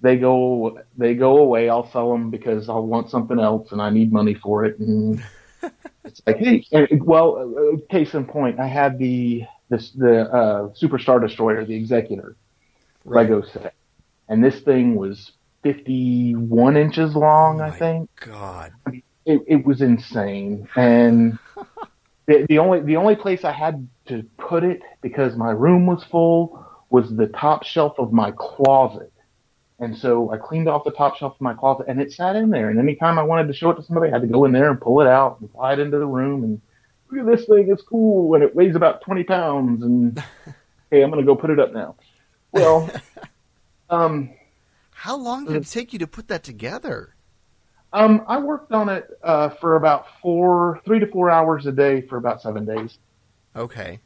[0.00, 1.68] they go they go away.
[1.68, 4.78] I'll sell them because I'll want something else and I need money for it.
[4.78, 5.24] And
[6.04, 6.66] it's like, hey,
[7.00, 12.36] well, case in point, I had the this the uh, Superstar Destroyer, the Executor
[13.04, 13.28] Right.
[13.28, 13.74] Lego set,
[14.28, 15.32] and this thing was
[15.62, 18.72] 51 inches long, Oh I think God.
[19.26, 21.38] it, it was insane and
[22.26, 26.04] the, the only the only place I had to put it because my room was
[26.04, 29.12] full was the top shelf of my closet.
[29.80, 32.50] And so I cleaned off the top shelf of my closet and it sat in
[32.50, 32.70] there.
[32.70, 34.70] And anytime I wanted to show it to somebody, I had to go in there
[34.70, 36.44] and pull it out and fly it into the room.
[36.44, 36.60] And
[37.10, 38.34] look at this thing, it's cool.
[38.34, 39.82] And it weighs about 20 pounds.
[39.82, 40.22] And
[40.90, 41.96] hey, I'm going to go put it up now.
[42.52, 42.88] Well,
[43.90, 44.30] um,
[44.90, 47.14] How long did it take you to put that together?
[47.92, 52.02] Um, I worked on it uh, for about four, three to four hours a day
[52.02, 52.98] for about seven days.
[53.54, 54.00] Okay.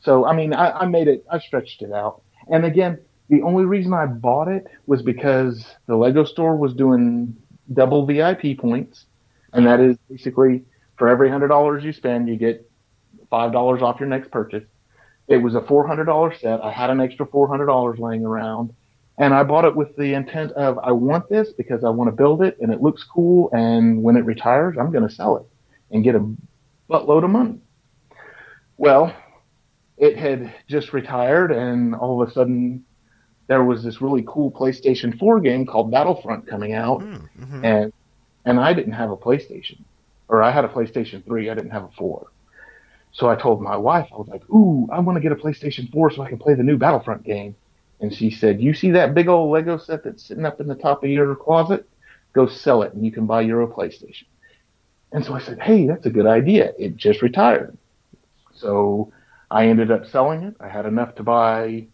[0.00, 2.22] So, I mean, I, I made it, I stretched it out.
[2.50, 7.36] And again, the only reason I bought it was because the Lego store was doing
[7.72, 9.04] double VIP points.
[9.52, 10.64] And that is basically
[10.96, 12.70] for every hundred dollars you spend, you get
[13.28, 14.64] five dollars off your next purchase.
[15.28, 16.62] It was a four hundred dollar set.
[16.62, 18.72] I had an extra four hundred dollars laying around.
[19.22, 22.16] And I bought it with the intent of I want this because I want to
[22.16, 25.46] build it and it looks cool and when it retires I'm gonna sell it
[25.92, 26.28] and get a
[26.90, 27.60] buttload of money.
[28.78, 29.14] Well,
[29.96, 32.84] it had just retired and all of a sudden
[33.46, 37.64] there was this really cool PlayStation 4 game called Battlefront coming out Mm-hmm.
[37.64, 37.92] and
[38.44, 39.78] and I didn't have a PlayStation,
[40.26, 41.48] or I had a PlayStation 3.
[41.48, 42.26] I didn't have a 4.
[43.12, 45.92] So I told my wife, I was like, "Ooh, I want to get a PlayStation
[45.92, 47.54] 4 so I can play the new Battlefront game."
[48.02, 50.74] And she said, "You see that big old Lego set that's sitting up in the
[50.74, 51.88] top of your closet?
[52.34, 54.24] Go sell it, and you can buy your own PlayStation."
[55.12, 56.72] And so I said, "Hey, that's a good idea.
[56.78, 57.78] It just retired."
[58.54, 59.12] So
[59.50, 60.56] I ended up selling it.
[60.60, 61.86] I had enough to buy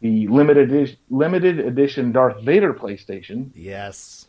[0.00, 4.28] the limited edi- limited edition Darth Vader PlayStation Yes.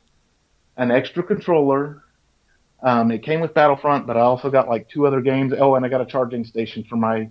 [0.78, 2.04] an extra controller.
[2.82, 5.54] Um, it came with Battlefront, but I also got like two other games.
[5.58, 7.30] Oh, and I got a charging station for my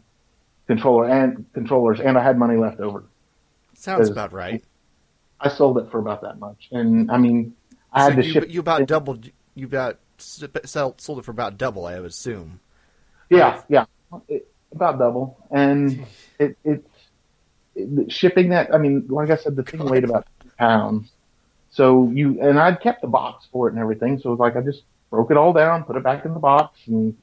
[0.67, 3.05] controller and controllers, and I had money left over.
[3.77, 4.65] Sounds about right.
[5.39, 7.55] I sold it for about that much, and I mean,
[7.93, 8.45] I so had to you, ship.
[8.49, 9.31] You about doubled.
[9.55, 12.61] You about sold it for about double, I would assume.
[13.29, 13.85] Yeah, yeah,
[14.29, 16.07] it, about double, and
[16.39, 16.89] it, it's
[17.75, 18.75] it, shipping that.
[18.75, 20.27] I mean, like I said, the thing weighed about
[20.59, 21.11] pounds.
[21.71, 24.19] So you and I'd kept the box for it and everything.
[24.19, 26.41] So it was like I just broke it all down, put it back in the
[26.41, 27.17] box, and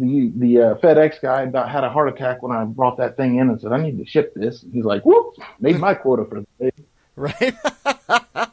[0.00, 3.36] the the uh, FedEx guy about had a heart attack when I brought that thing
[3.36, 4.62] in and said I need to ship this.
[4.62, 6.84] And he's like, "Whoop!" Made my quota for the day.
[7.16, 7.54] Right.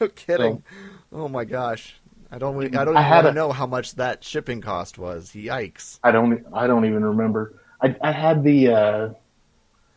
[0.00, 0.62] no kidding.
[1.10, 1.96] So, oh my gosh.
[2.30, 2.74] I don't.
[2.74, 5.32] I don't I even know how much that shipping cost was.
[5.32, 5.98] Yikes!
[6.02, 6.46] I don't.
[6.54, 7.54] I don't even remember.
[7.82, 8.68] I, I had the.
[8.68, 9.08] Uh,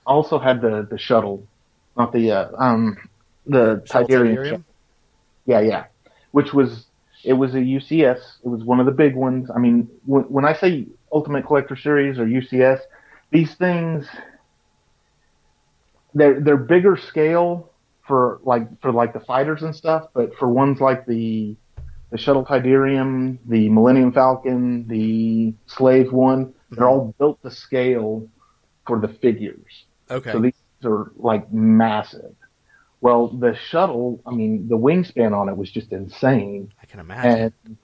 [0.06, 1.48] also had the the shuttle,
[1.98, 2.98] not the uh, um
[3.46, 4.64] the Tydirium.
[5.46, 5.86] Yeah, yeah.
[6.32, 6.88] Which was
[7.24, 8.20] it was a UCS.
[8.44, 9.50] It was one of the big ones.
[9.54, 12.82] I mean, when, when I say Ultimate Collector Series or UCS,
[13.32, 14.08] these things
[16.14, 17.72] they're they're bigger scale
[18.08, 21.56] for like for like the fighters and stuff, but for ones like the
[22.12, 28.28] the Shuttle Tydirium, the Millennium Falcon, the Slave One, they're all built to scale
[28.88, 29.86] for the figures.
[30.10, 30.32] Okay.
[30.32, 30.54] So these
[30.84, 32.36] are like massive.
[33.02, 36.74] Well, the shuttle, I mean, the wingspan on it was just insane.
[36.82, 37.54] I can imagine.
[37.66, 37.78] And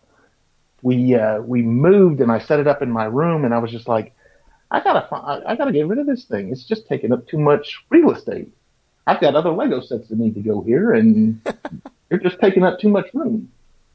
[0.82, 3.72] we uh, we moved, and I set it up in my room, and I was
[3.72, 4.16] just like,
[4.72, 5.08] I gotta
[5.46, 6.52] I gotta get rid of this thing.
[6.52, 8.52] It's just taking up too much real estate.
[9.06, 11.42] I've got other Lego sets that need to go here, and
[12.10, 13.52] you're just taking up too much room.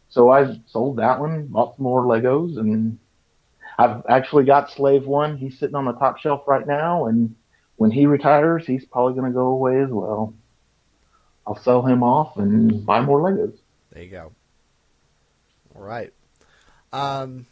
[0.09, 2.99] So I sold that one, bought some more Legos, and
[3.79, 5.37] I've actually got Slave One.
[5.37, 7.35] He's sitting on the top shelf right now, and
[7.77, 10.35] when he retires, he's probably going to go away as well.
[11.47, 13.57] I'll sell him off and buy more Legos.
[13.93, 14.33] There you go.
[15.75, 16.13] All right.
[16.93, 17.47] Um,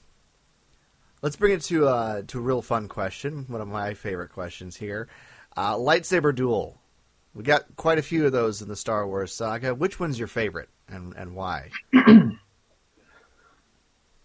[1.23, 3.45] let's bring it to uh, to a real fun question.
[3.49, 5.09] One of my favorite questions here.
[5.57, 6.81] Uh, lightsaber duel.
[7.35, 9.75] We got quite a few of those in the Star Wars saga.
[9.75, 11.71] Which one's your favorite, and and why?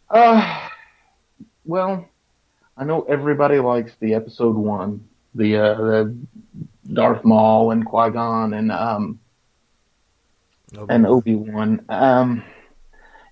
[0.09, 0.69] uh,
[1.65, 2.07] well,
[2.77, 6.17] I know everybody likes the Episode One, the uh, the
[6.91, 9.19] Darth Maul and Qui Gon and um,
[10.73, 10.89] Obi-Wan.
[10.89, 11.85] and Obi Wan.
[11.89, 12.43] Um,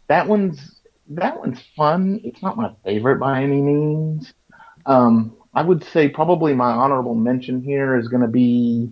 [0.08, 0.76] that one's
[1.10, 2.20] that one's fun.
[2.24, 4.34] It's not my favorite by any means.
[4.86, 8.92] Um, I would say probably my honorable mention here is going to be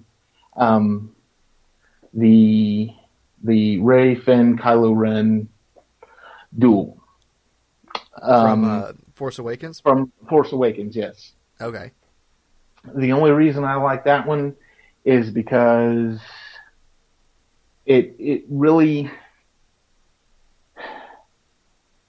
[0.56, 1.16] um,
[2.14, 2.92] the
[3.44, 5.48] the Rey Finn Kylo Ren
[6.58, 6.98] duel
[8.22, 9.80] um, from uh, Force Awakens.
[9.80, 11.34] From Force Awakens, yes.
[11.62, 11.92] Okay.
[12.96, 14.56] The only reason I like that one
[15.04, 16.20] is because
[17.86, 19.12] it it really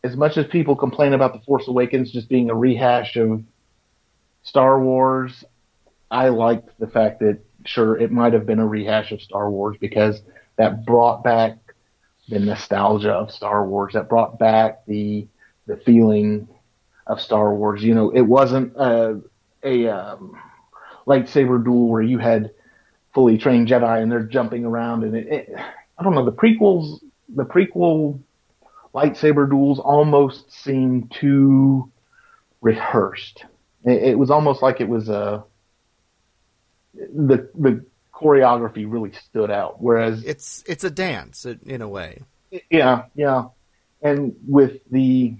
[0.02, 3.42] as much as people complain about the Force Awakens just being a rehash of
[4.42, 5.44] Star Wars,
[6.10, 9.76] I liked the fact that sure it might have been a rehash of Star Wars
[9.80, 10.22] because
[10.56, 11.58] that brought back
[12.28, 13.94] the nostalgia of Star Wars.
[13.94, 15.26] That brought back the
[15.66, 16.48] the feeling
[17.06, 17.82] of Star Wars.
[17.82, 19.20] You know, it wasn't a
[19.64, 20.40] a um,
[21.06, 22.52] lightsaber duel where you had
[23.16, 25.54] fully trained Jedi and they're jumping around and it, it
[25.98, 27.00] I don't know the prequels
[27.34, 28.20] the prequel
[28.94, 31.90] lightsaber duels almost seemed too
[32.60, 33.42] rehearsed.
[33.84, 35.44] It, it was almost like it was a
[36.94, 39.82] the the choreography really stood out.
[39.82, 42.20] Whereas it's it's a dance in a way.
[42.70, 43.44] Yeah, yeah.
[44.02, 45.36] And with the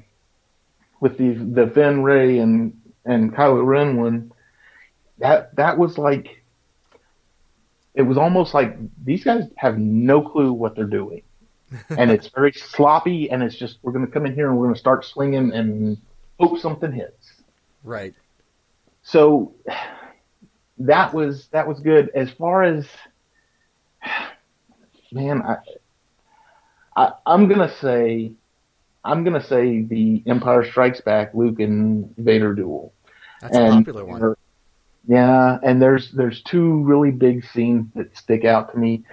[1.00, 4.32] with the the Finn Rey and and Kylo Ren one,
[5.18, 6.42] that that was like
[7.96, 11.22] it was almost like these guys have no clue what they're doing.
[11.98, 14.66] and it's very sloppy and it's just we're going to come in here and we're
[14.66, 15.98] going to start swinging and
[16.38, 17.42] hope something hits.
[17.82, 18.14] Right.
[19.02, 19.54] So
[20.78, 22.10] that was that was good.
[22.14, 22.86] As far as
[25.12, 25.56] man, I,
[26.96, 28.32] I I'm gonna say
[29.04, 32.92] I'm gonna say the Empire Strikes Back Luke and Vader duel.
[33.40, 34.34] That's and a popular one.
[35.06, 39.04] Yeah, and there's there's two really big scenes that stick out to me.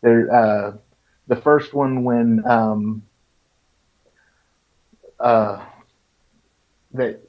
[0.00, 0.72] There, uh,
[1.26, 3.02] the first one when um,
[5.18, 5.64] uh,
[6.94, 7.20] that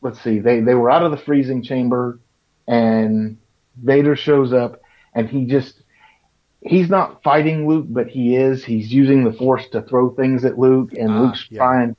[0.00, 2.18] let's see, they they were out of the freezing chamber
[2.66, 3.38] and
[3.82, 4.80] Vader shows up
[5.14, 5.82] and he just
[6.62, 8.64] he's not fighting Luke, but he is.
[8.64, 11.58] He's using the Force to throw things at Luke, and ah, Luke's yeah.
[11.58, 11.96] trying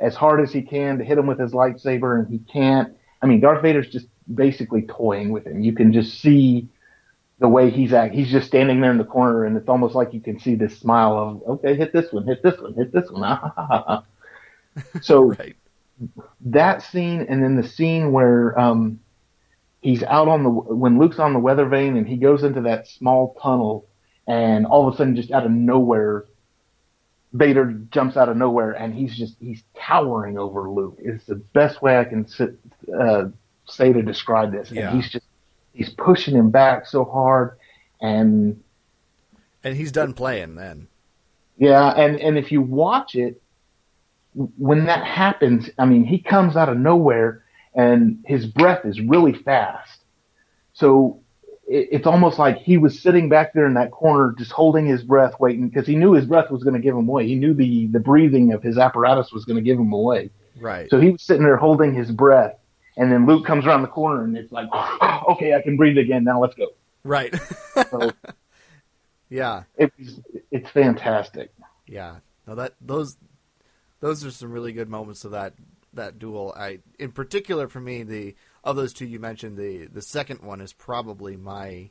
[0.00, 2.94] as hard as he can to hit him with his lightsaber, and he can't.
[3.20, 5.62] I mean, Darth Vader's just basically toying with him.
[5.62, 6.68] You can just see
[7.38, 8.14] the way he's act.
[8.14, 10.78] He's just standing there in the corner, and it's almost like you can see this
[10.78, 14.02] smile of, okay, hit this one, hit this one, hit this one.
[15.02, 15.56] so right.
[16.40, 19.00] that scene, and then the scene where um,
[19.80, 22.88] he's out on the when Luke's on the weather vane and he goes into that
[22.88, 23.86] small tunnel,
[24.26, 26.26] and all of a sudden, just out of nowhere,
[27.32, 30.96] Vader jumps out of nowhere and he's just he's towering over Luke.
[30.98, 32.58] It's the best way I can sit,
[32.92, 33.26] uh,
[33.68, 34.70] say to describe this.
[34.70, 34.90] Yeah.
[34.90, 35.26] And he's just
[35.72, 37.58] he's pushing him back so hard,
[38.00, 38.62] and
[39.64, 40.88] And he's done playing then.
[41.56, 43.40] yeah, and and if you watch it,
[44.34, 47.44] when that happens, I mean, he comes out of nowhere
[47.74, 50.00] and his breath is really fast.
[50.72, 51.20] So
[51.66, 55.02] it, it's almost like he was sitting back there in that corner, just holding his
[55.02, 57.26] breath, waiting because he knew his breath was going to give him away.
[57.26, 60.30] He knew the the breathing of his apparatus was going to give him away.
[60.60, 60.88] Right.
[60.90, 62.57] So he was sitting there holding his breath,
[62.98, 64.68] and then Luke comes around the corner and it's like,
[65.28, 66.24] okay, I can breathe again.
[66.24, 66.66] Now let's go.
[67.04, 67.34] right.
[67.90, 68.12] So
[69.30, 69.62] yeah.
[69.76, 70.20] it was,
[70.50, 71.52] it's fantastic.
[71.86, 72.16] Yeah.
[72.46, 73.16] No, that those
[74.00, 75.54] those are some really good moments of that
[75.94, 76.52] that duel.
[76.56, 78.34] I in particular for me the
[78.64, 81.90] of those two you mentioned the the second one is probably my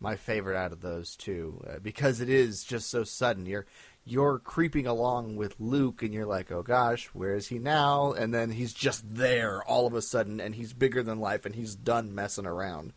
[0.00, 3.44] my favorite out of those two uh, because it is just so sudden.
[3.44, 3.66] You're
[4.10, 8.32] you're creeping along with Luke and you're like, "Oh gosh, where is he now?" And
[8.34, 11.74] then he's just there all of a sudden and he's bigger than life and he's
[11.74, 12.92] done messing around.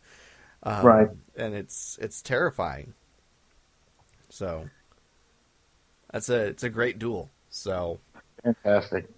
[0.62, 1.08] Um, Right.
[1.36, 2.94] And it's it's terrifying.
[4.28, 4.70] So
[6.12, 7.30] that's a it's a great duel.
[7.50, 8.00] So
[8.44, 9.08] Fantastic.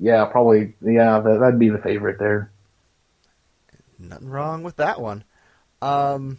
[0.00, 0.74] Yeah, probably.
[0.82, 2.52] Yeah, that, that'd be the favorite there.
[3.98, 5.24] nothing wrong with that one.
[5.82, 6.38] Um,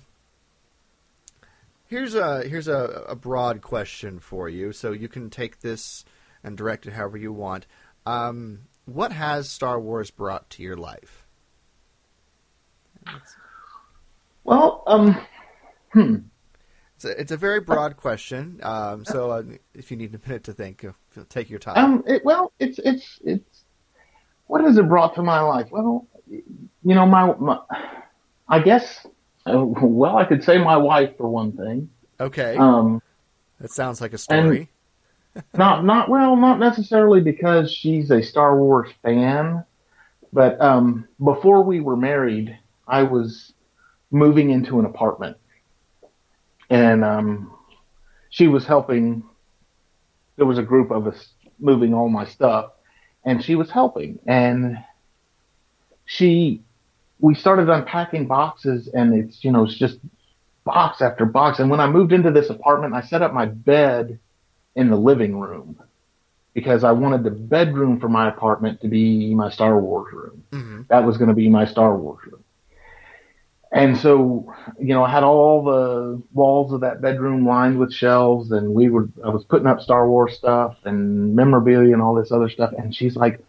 [1.91, 6.03] here's a here's a, a broad question for you, so you can take this
[6.43, 7.67] and direct it however you want.
[8.07, 11.27] Um, what has Star Wars brought to your life?
[14.43, 15.21] Well, um,
[15.91, 16.15] hmm.
[16.95, 18.59] It's a, it's a very broad question.
[18.63, 21.77] Um, so uh, if you need a minute to think, uh, take your time.
[21.77, 23.63] Um, it, well, it's it's it's.
[24.47, 25.67] What has it brought to my life?
[25.71, 26.43] Well, you
[26.83, 27.59] know, my, my
[28.47, 29.05] I guess.
[29.45, 31.89] Uh, well, I could say my wife for one thing.
[32.19, 33.01] okay, Um,
[33.59, 34.69] that sounds like a story.
[35.53, 39.63] not not well, not necessarily because she's a Star Wars fan,
[40.33, 43.53] but um, before we were married, I was
[44.11, 45.37] moving into an apartment,
[46.69, 47.51] and um,
[48.29, 49.23] she was helping.
[50.37, 51.29] There was a group of us
[51.59, 52.71] moving all my stuff,
[53.23, 54.77] and she was helping, and
[56.05, 56.61] she.
[57.21, 59.99] We started unpacking boxes, and it's you know it's just
[60.63, 61.59] box after box.
[61.59, 64.19] And when I moved into this apartment, I set up my bed
[64.75, 65.79] in the living room
[66.53, 70.43] because I wanted the bedroom for my apartment to be my Star Wars room.
[70.51, 72.43] hmm That was going to be my Star Wars room.
[73.73, 78.51] And so, you know, I had all the walls of that bedroom lined with shelves
[78.51, 82.33] and we were, I was putting up Star Wars stuff and memorabilia and all this
[82.33, 82.73] other stuff.
[82.77, 83.41] And she's like,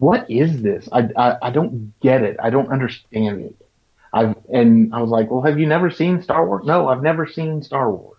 [0.00, 0.88] what is this?
[0.90, 2.38] I, I, I don't get it.
[2.42, 3.66] I don't understand it.
[4.12, 6.64] I've, and I was like, well, have you never seen Star Wars?
[6.64, 8.16] No, I've never seen Star Wars.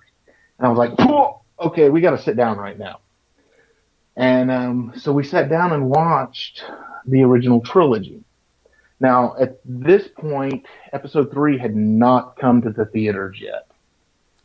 [0.58, 3.00] And I was like, "Whoa, okay, we got to sit down right now.
[4.16, 6.64] And um, so we sat down and watched
[7.08, 8.24] the original trilogy.
[9.00, 13.68] Now, at this point, episode three had not come to the theaters yet.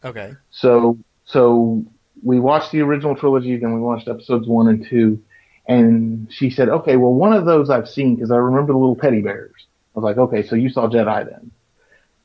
[0.02, 0.32] Okay.
[0.50, 1.84] So, so
[2.22, 5.22] we watched the original trilogy, then we watched episodes one and two.
[5.68, 8.96] And she said, okay, well, one of those I've seen because I remember the little
[8.96, 9.66] teddy bears.
[9.94, 11.50] I was like, okay, so you saw Jedi then.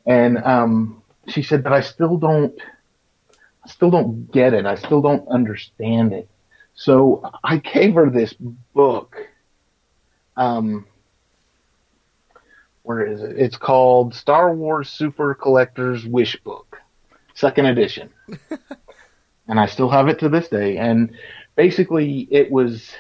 [0.06, 2.60] And um, she said, but I still don't,
[3.64, 4.66] I still don't get it.
[4.66, 6.30] I still don't understand it.
[6.74, 8.34] So I gave her this
[8.74, 9.16] book.
[10.38, 10.86] Um,
[12.84, 13.38] where is it?
[13.38, 16.78] It's called Star Wars Super Collector's Wish Book,
[17.34, 18.10] second edition.
[19.48, 20.78] and I still have it to this day.
[20.78, 21.12] And
[21.56, 22.92] basically, it was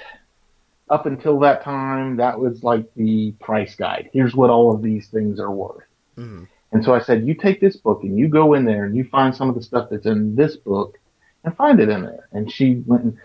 [0.91, 4.09] up until that time, that was like the price guide.
[4.13, 5.85] Here's what all of these things are worth.
[6.15, 8.95] hmm And so I said, you take this book and you go in there and
[8.95, 10.97] you find some of the stuff that's in this book
[11.43, 12.27] and find it in there.
[12.33, 13.17] And she went and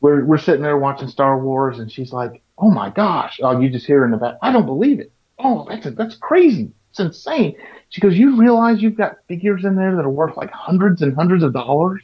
[0.00, 3.40] we're, we're sitting there watching Star Wars and she's like, oh my gosh.
[3.42, 5.10] Oh, you just hear in the back, I don't believe it.
[5.38, 6.70] Oh, that's, that's crazy.
[6.90, 7.56] It's insane.
[7.88, 11.14] She goes, you realize you've got figures in there that are worth like hundreds and
[11.16, 12.02] hundreds of dollars?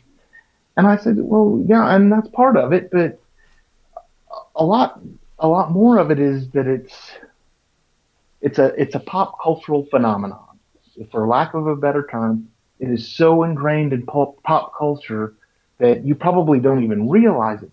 [0.77, 3.20] And I said, well, yeah, and that's part of it, but
[4.61, 5.01] a lot,
[5.41, 7.13] a lot more of it is that it's,
[8.41, 10.51] it's a, it's a pop cultural phenomenon
[11.11, 12.49] for lack of a better term,
[12.79, 15.35] it is so ingrained in pop, pop culture
[15.79, 17.71] that you probably don't even realize it.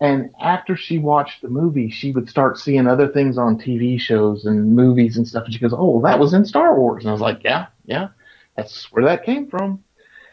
[0.00, 4.46] And after she watched the movie, she would start seeing other things on TV shows
[4.46, 5.44] and movies and stuff.
[5.44, 7.66] And she goes, "Oh, well, that was in Star Wars." And I was like, "Yeah,
[7.84, 8.08] yeah,
[8.56, 9.84] that's where that came from."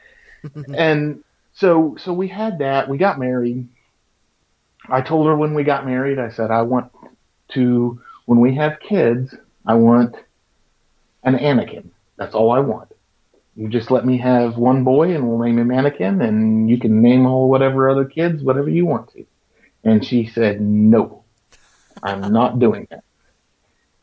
[0.73, 1.21] and
[1.53, 2.87] so, so we had that.
[2.87, 3.67] We got married.
[4.89, 6.91] I told her when we got married, I said, "I want
[7.53, 9.35] to when we have kids,
[9.65, 10.15] I want."
[11.27, 11.89] an Anakin.
[12.17, 12.89] That's all I want.
[13.55, 17.01] You just let me have one boy and we'll name him Anakin and you can
[17.01, 19.25] name all whatever other kids, whatever you want to.
[19.83, 21.23] And she said, no,
[22.01, 23.03] I'm not doing that.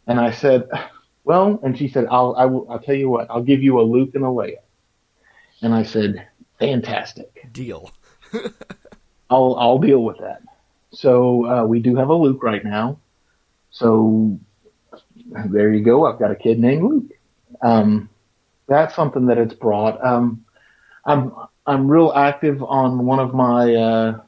[0.06, 0.68] And I said,
[1.24, 3.82] well, and she said, I'll, I will, I'll tell you what, I'll give you a
[3.82, 4.58] Luke and a Leia.
[5.62, 6.26] And I said,
[6.58, 7.50] fantastic.
[7.52, 7.90] Deal.
[9.30, 10.42] I'll, I'll deal with that.
[10.94, 12.98] So, uh, we do have a Luke right now.
[13.70, 14.38] So
[15.26, 16.06] there you go.
[16.06, 17.12] I've got a kid named Luke.
[17.62, 18.08] Um,
[18.68, 20.02] that's something that it's brought.
[20.04, 20.44] Um,
[21.04, 21.32] I'm
[21.66, 24.20] I'm real active on one of my uh,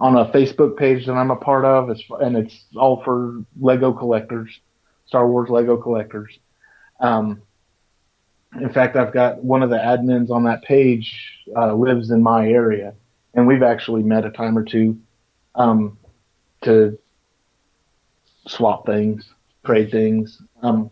[0.00, 3.92] on a Facebook page that I'm a part of, it's, and it's all for Lego
[3.92, 4.60] collectors,
[5.06, 6.38] Star Wars Lego collectors.
[7.00, 7.42] Um,
[8.60, 11.14] in fact, I've got one of the admins on that page
[11.56, 12.94] uh, lives in my area,
[13.34, 14.98] and we've actually met a time or two
[15.54, 15.98] um,
[16.62, 16.98] to
[18.46, 19.28] swap things,
[19.64, 20.40] trade things.
[20.62, 20.90] Um,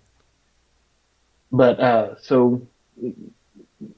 [1.52, 2.62] but uh, so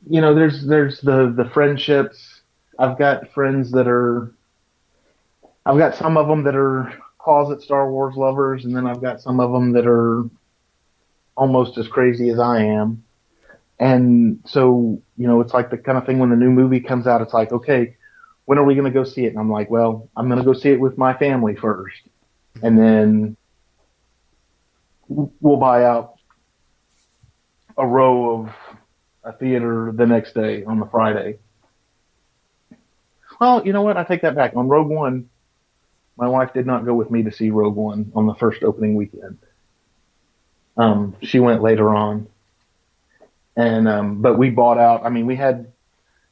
[0.08, 2.42] you know, there's there's the the friendships.
[2.78, 4.32] I've got friends that are.
[5.64, 9.20] I've got some of them that are closet Star Wars lovers, and then I've got
[9.20, 10.24] some of them that are
[11.36, 13.04] almost as crazy as I am.
[13.78, 17.06] And so, you know, it's like the kind of thing when the new movie comes
[17.06, 17.96] out, it's like, okay,
[18.44, 19.28] when are we going to go see it?
[19.28, 22.00] And I'm like, well, I'm going to go see it with my family first.
[22.62, 23.36] And then
[25.08, 26.14] we'll buy out
[27.76, 28.54] a row of
[29.24, 31.38] a theater the next day on the Friday.
[33.40, 33.96] Well, you know what?
[33.96, 34.54] I take that back.
[34.56, 35.28] On Rogue One,
[36.16, 38.94] my wife did not go with me to see Rogue One on the first opening
[38.94, 39.38] weekend.
[40.76, 42.28] Um, she went later on,
[43.56, 45.04] and um, but we bought out.
[45.04, 45.72] I mean, we had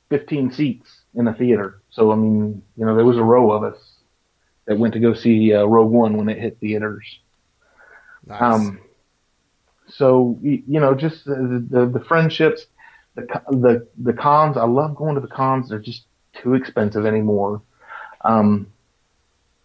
[0.09, 3.65] 15 seats in the theater, so I mean, you know, there was a row of
[3.65, 3.79] us
[4.67, 7.19] that went to go see uh, Rogue One when it hit theaters.
[8.27, 8.41] Nice.
[8.41, 8.81] Um,
[9.89, 12.67] so you know, just the, the, the friendships,
[13.17, 14.57] the the the cons.
[14.57, 15.69] I love going to the cons.
[15.69, 16.05] They're just
[16.43, 17.63] too expensive anymore.
[18.23, 18.69] Um,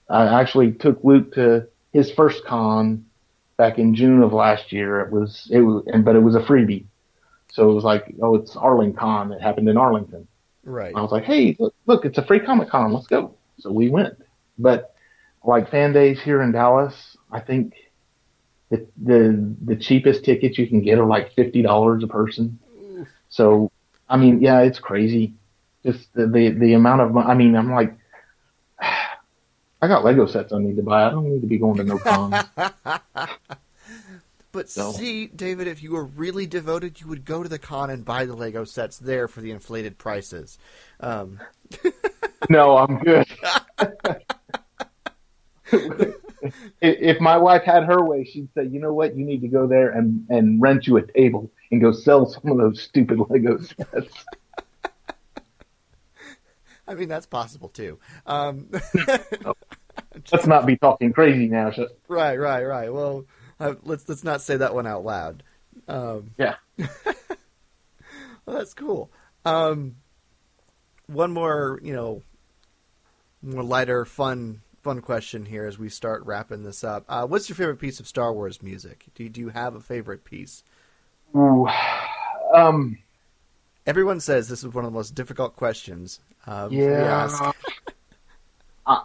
[0.09, 3.05] I actually took Luke to his first con
[3.57, 5.01] back in June of last year.
[5.01, 6.85] It was it was, and but it was a freebie,
[7.51, 8.99] so it was like, oh, it's Arlington.
[8.99, 9.31] Con.
[9.31, 10.27] It happened in Arlington.
[10.65, 10.93] Right.
[10.95, 12.91] I was like, hey, look, look, it's a free Comic Con.
[12.91, 13.35] Let's go.
[13.59, 14.15] So we went.
[14.57, 14.95] But
[15.43, 17.73] like fan days here in Dallas, I think
[18.69, 22.59] the the the cheapest tickets you can get are like fifty dollars a person.
[23.29, 23.71] So
[24.09, 25.33] I mean, yeah, it's crazy.
[25.85, 27.95] Just the, the the amount of I mean, I'm like,
[28.79, 31.05] I got Lego sets I need to buy.
[31.05, 32.43] I don't need to be going to no cons.
[34.55, 34.91] but so.
[34.91, 38.25] see, David, if you were really devoted, you would go to the con and buy
[38.25, 40.57] the Lego sets there for the inflated prices.
[40.99, 41.39] Um.
[42.49, 43.27] no, I'm good
[46.81, 49.15] if my wife had her way, she'd say, "You know what?
[49.15, 52.51] You need to go there and and rent you a table and go sell some
[52.51, 54.25] of those stupid Lego sets."
[56.87, 57.97] I mean, that's possible too.
[58.27, 58.69] Um,
[60.31, 61.71] let's not be talking crazy now.
[62.07, 62.93] Right, right, right.
[62.93, 63.25] Well,
[63.59, 65.43] uh, let's let's not say that one out loud.
[65.87, 66.55] Um, yeah.
[66.77, 66.87] well,
[68.45, 69.11] that's cool.
[69.43, 69.95] Um,
[71.07, 72.21] one more, you know,
[73.41, 77.05] more lighter, fun fun question here as we start wrapping this up.
[77.09, 79.05] Uh, what's your favorite piece of Star Wars music?
[79.15, 80.63] Do, do you have a favorite piece?
[81.35, 81.67] Ooh,
[82.53, 82.97] um,
[83.87, 86.19] Everyone says this is one of the most difficult questions.
[86.47, 87.51] Um, yeah.
[88.87, 89.03] I,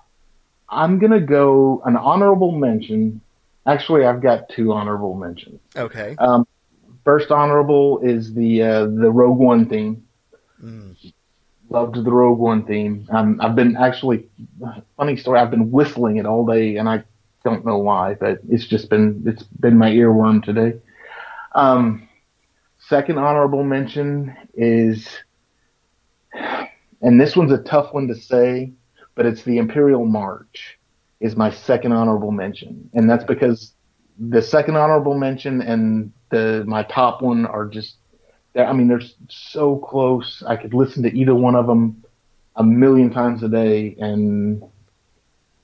[0.71, 3.21] I'm going to go an honorable mention.
[3.71, 5.61] Actually, I've got two honorable mentions.
[5.77, 6.17] Okay.
[6.19, 6.47] Um,
[7.05, 10.07] first honorable is the uh, the Rogue One theme.
[10.63, 10.97] Mm
[11.71, 13.07] loved the Rogue One theme.
[13.11, 14.29] Um, I've been actually,
[14.97, 15.39] funny story.
[15.39, 17.05] I've been whistling it all day, and I
[17.45, 20.79] don't know why, but it's just been it's been my earworm today.
[21.55, 22.09] Um,
[22.89, 25.09] second honorable mention is,
[27.01, 28.73] and this one's a tough one to say,
[29.15, 30.79] but it's the Imperial March
[31.21, 33.75] is my second honorable mention, and that's because
[34.19, 37.97] the second honorable mention and the my top one are just
[38.57, 40.43] I mean, they're so close.
[40.47, 42.05] I could listen to either one of them
[42.57, 44.63] a million times a day and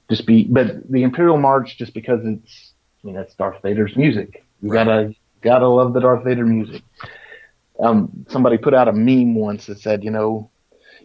[0.09, 0.45] just be.
[0.45, 4.45] But the Imperial March, just because it's, I mean, that's Darth Vader's music.
[4.63, 4.85] You right.
[4.85, 6.83] gotta gotta love the Darth Vader music.
[7.81, 10.51] Um, somebody put out a meme once that said, you know,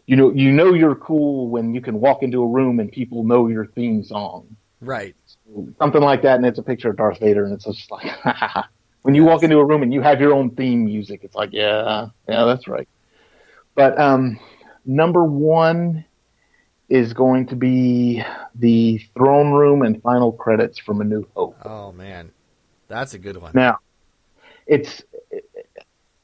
[0.06, 3.24] you know, you know, you're cool when you can walk into a room and people
[3.24, 4.56] know your theme song.
[4.80, 5.16] Right.
[5.26, 8.12] So, something like that, and it's a picture of Darth Vader, and it's just like,
[9.04, 11.50] when you walk into a room and you have your own theme music, it's like,
[11.54, 12.88] yeah, yeah, that's right.
[13.76, 14.40] But um,
[14.86, 16.06] number one
[16.90, 18.24] is going to be
[18.56, 21.58] the throne room and final credits from A New Hope.
[21.64, 22.32] Oh man,
[22.88, 23.52] that's a good one.
[23.54, 23.80] Now,
[24.68, 25.04] it's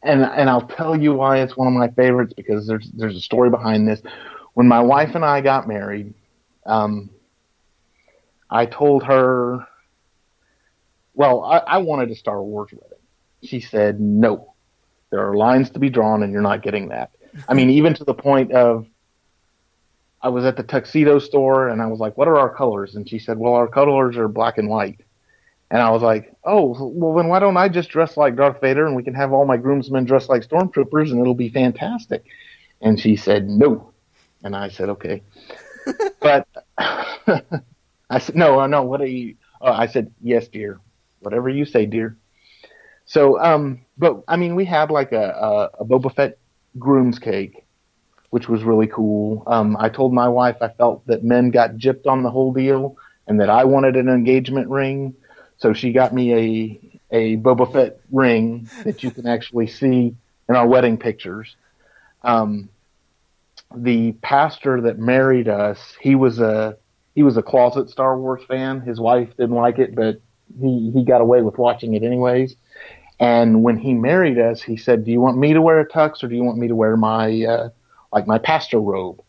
[0.04, 3.22] and and I'll tell you why it's one of my favorites because there's there's a
[3.22, 4.02] story behind this.
[4.54, 6.14] When my wife and I got married,
[6.66, 7.10] um,
[8.50, 9.68] I told her,
[11.14, 12.98] well, I, I wanted a Star Wars wedding.
[13.44, 14.56] She said, no,
[15.12, 17.12] there are lines to be drawn, and you're not getting that.
[17.48, 18.88] I mean, even to the point of
[20.22, 23.08] I was at the tuxedo store and I was like, "What are our colors?" And
[23.08, 25.02] she said, "Well, our colors are black and white."
[25.70, 28.86] And I was like, "Oh, well then why don't I just dress like Darth Vader
[28.86, 32.26] and we can have all my groomsmen dressed like stormtroopers and it'll be fantastic."
[32.82, 33.92] And she said, "No."
[34.44, 35.24] And I said, "Okay."
[36.22, 36.48] but
[36.78, 40.80] I said, "No, no, what are you?" Oh, I said, "Yes, dear.
[41.20, 42.18] Whatever you say, dear."
[43.06, 46.38] So, um, but I mean, we had like a, a, a Boba Fett
[46.78, 47.68] groom's cake
[48.30, 49.44] which was really cool.
[49.48, 52.98] Um, I told my wife I felt that men got gypped on the whole deal
[53.28, 55.14] and that I wanted an engagement ring.
[55.58, 60.16] So she got me a, a Boba Fett ring that you can actually see
[60.50, 61.56] in our wedding pictures.
[62.24, 62.70] Um,
[63.76, 66.78] the pastor that married us, he was a,
[67.16, 68.82] he was a closet Star Wars fan.
[68.82, 70.22] His wife didn't like it, but
[70.62, 72.56] he, he got away with watching it anyways.
[73.20, 76.24] And when he married us, he said, "Do you want me to wear a tux
[76.24, 77.70] or do you want me to wear my uh,
[78.12, 79.22] like my pastor robe.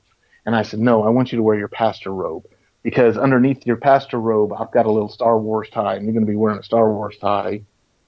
[0.46, 2.44] And I said, no, I want you to wear your pastor robe
[2.88, 6.24] because underneath your pastor robe, I've got a little Star Wars tie and you're going
[6.24, 7.60] to be wearing a Star Wars tie.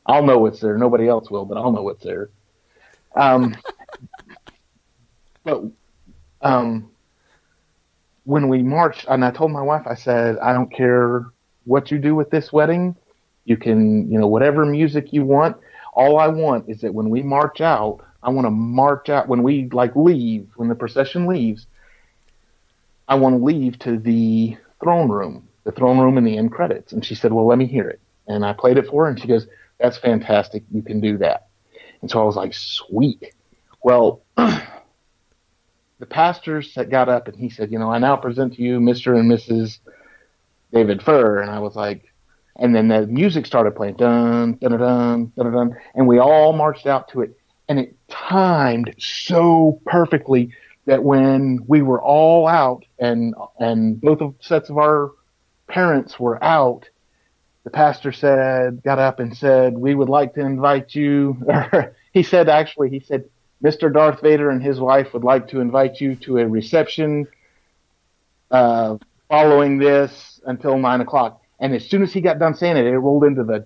[0.06, 0.78] I'll know it's there.
[0.78, 2.30] Nobody else will, but I'll know it's there.
[3.14, 3.54] Um,
[5.44, 5.64] but,
[6.40, 6.90] um,
[8.24, 11.26] when we marched, and I told my wife, I said, I don't care
[11.66, 12.96] what you do with this wedding.
[13.44, 15.58] You can, you know, whatever music you want.
[15.92, 19.42] All I want is that when we march out, I want to march out when
[19.42, 21.66] we like leave, when the procession leaves.
[23.08, 26.92] I want to leave to the throne room, the throne room in the end credits.
[26.92, 28.00] And she said, well, let me hear it.
[28.26, 29.46] And I played it for her and she goes,
[29.78, 30.64] that's fantastic.
[30.70, 31.48] You can do that.
[32.02, 33.34] And so I was like, sweet.
[33.82, 38.78] Well, the pastor got up and he said, you know, I now present to you
[38.78, 39.18] Mr.
[39.18, 39.78] and Mrs.
[40.72, 41.40] David Furr.
[41.40, 42.04] And I was like,
[42.56, 46.86] and then the music started playing, dun, dun, dun, dun, dun, and we all marched
[46.86, 47.36] out to it
[47.70, 50.52] and it timed so perfectly
[50.90, 55.12] that when we were all out and and both of sets of our
[55.68, 56.88] parents were out,
[57.62, 61.36] the pastor said, got up and said, "We would like to invite you."
[62.12, 63.22] he said, actually, he said,
[63.62, 63.92] "Mr.
[63.92, 67.28] Darth Vader and his wife would like to invite you to a reception
[68.50, 68.96] uh,
[69.28, 72.98] following this until nine o'clock." And as soon as he got done saying it, it
[72.98, 73.62] rolled into the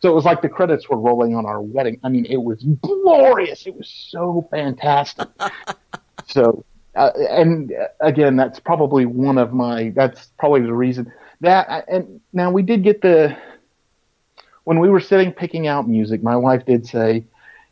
[0.00, 2.00] So it was like the credits were rolling on our wedding.
[2.02, 3.66] I mean, it was glorious.
[3.66, 5.28] It was so fantastic.
[6.26, 6.64] so,
[6.96, 9.92] uh, and uh, again, that's probably one of my.
[9.94, 11.68] That's probably the reason that.
[11.68, 13.36] Uh, and now we did get the.
[14.64, 17.24] When we were sitting picking out music, my wife did say,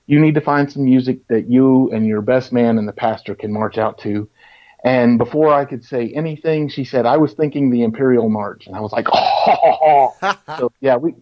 [0.06, 3.34] "You need to find some music that you and your best man and the pastor
[3.34, 4.28] can march out to."
[4.84, 8.76] And before I could say anything, she said, "I was thinking the Imperial March," and
[8.76, 10.14] I was like, "Oh!"
[10.58, 11.14] so yeah, we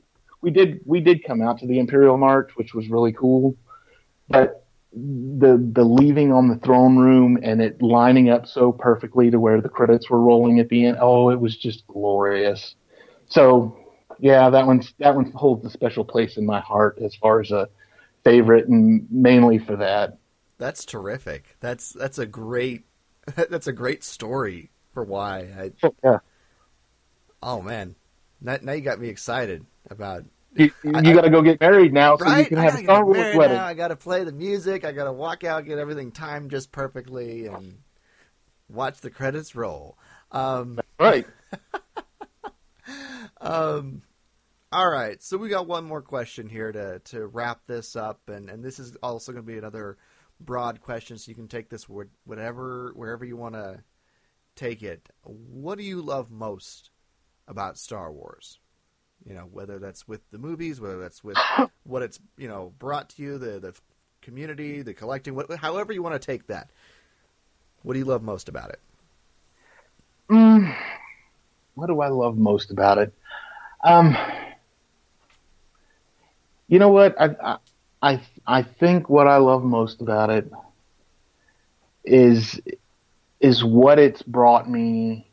[0.42, 3.56] we did we did come out to the Imperial March, which was really cool.
[4.28, 9.38] But the the leaving on the throne room and it lining up so perfectly to
[9.38, 12.74] where the credits were rolling at the end, oh, it was just glorious.
[13.26, 13.76] So
[14.18, 17.50] yeah, that one's that one holds a special place in my heart as far as
[17.50, 17.68] a
[18.24, 20.18] favorite, and mainly for that.
[20.58, 21.56] That's terrific.
[21.60, 22.85] That's that's a great
[23.34, 25.72] that's a great story for why.
[25.82, 26.18] I, yeah.
[27.42, 27.94] Oh man,
[28.40, 30.24] now, now you got me excited about.
[30.54, 32.38] You, you got to go get married now, so right?
[32.38, 33.58] you can have a Star Wars wedding.
[33.58, 33.66] Now.
[33.66, 34.86] I got to play the music.
[34.86, 37.80] I got to walk out, get everything timed just perfectly, and
[38.70, 39.98] watch the credits roll.
[40.32, 41.26] Um, right.
[43.40, 44.02] um.
[44.72, 48.50] All right, so we got one more question here to to wrap this up, and
[48.50, 49.96] and this is also going to be another
[50.40, 51.88] broad question, so you can take this
[52.24, 53.82] whatever wherever you want to
[54.54, 55.08] take it.
[55.22, 56.90] What do you love most
[57.48, 58.58] about Star Wars?
[59.24, 61.38] You know, whether that's with the movies, whether that's with
[61.84, 63.74] what it's you know brought to you, the the
[64.22, 66.70] community, the collecting, what, however you want to take that.
[67.82, 68.80] What do you love most about it?
[70.28, 70.74] Mm,
[71.74, 73.14] what do I love most about it?
[73.84, 74.16] Um,
[76.66, 77.14] you know what?
[77.20, 77.58] I, I
[78.02, 80.50] I I think what I love most about it
[82.04, 82.60] is
[83.40, 85.26] is what it's brought me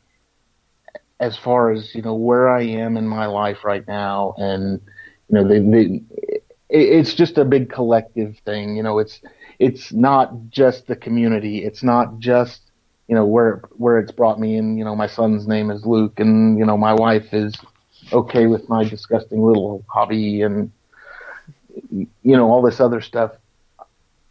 [1.20, 4.80] as far as you know where I am in my life right now, and
[5.28, 8.76] you know the, the it's just a big collective thing.
[8.76, 9.20] You know, it's
[9.58, 11.64] it's not just the community.
[11.64, 12.60] It's not just
[13.08, 14.56] you know where where it's brought me.
[14.56, 17.54] And you know, my son's name is Luke, and you know, my wife is
[18.12, 20.70] okay with my disgusting little hobby and
[21.90, 23.32] you know all this other stuff.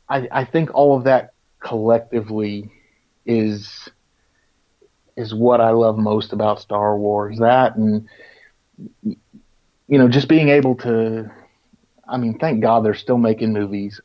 [0.09, 2.69] I, I think all of that collectively
[3.25, 3.89] is
[5.15, 7.39] is what I love most about Star Wars.
[7.39, 8.07] That and
[9.03, 9.17] you
[9.87, 11.31] know just being able to.
[12.05, 14.01] I mean, thank God they're still making movies.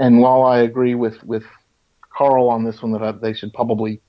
[0.00, 1.44] And while I agree with with
[2.12, 4.00] Carl on this one that I, they should probably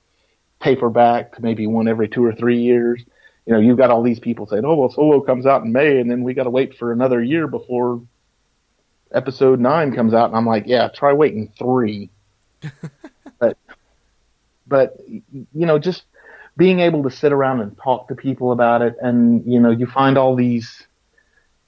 [0.60, 3.02] taper back to maybe one every two or three years.
[3.46, 5.98] You know, you've got all these people saying, "Oh, well, Solo comes out in May,
[5.98, 8.02] and then we got to wait for another year before
[9.14, 12.10] Episode Nine comes out." And I'm like, "Yeah, try waiting three.
[13.38, 13.56] but,
[14.66, 16.04] but you know, just
[16.56, 19.86] being able to sit around and talk to people about it, and you know, you
[19.86, 20.86] find all these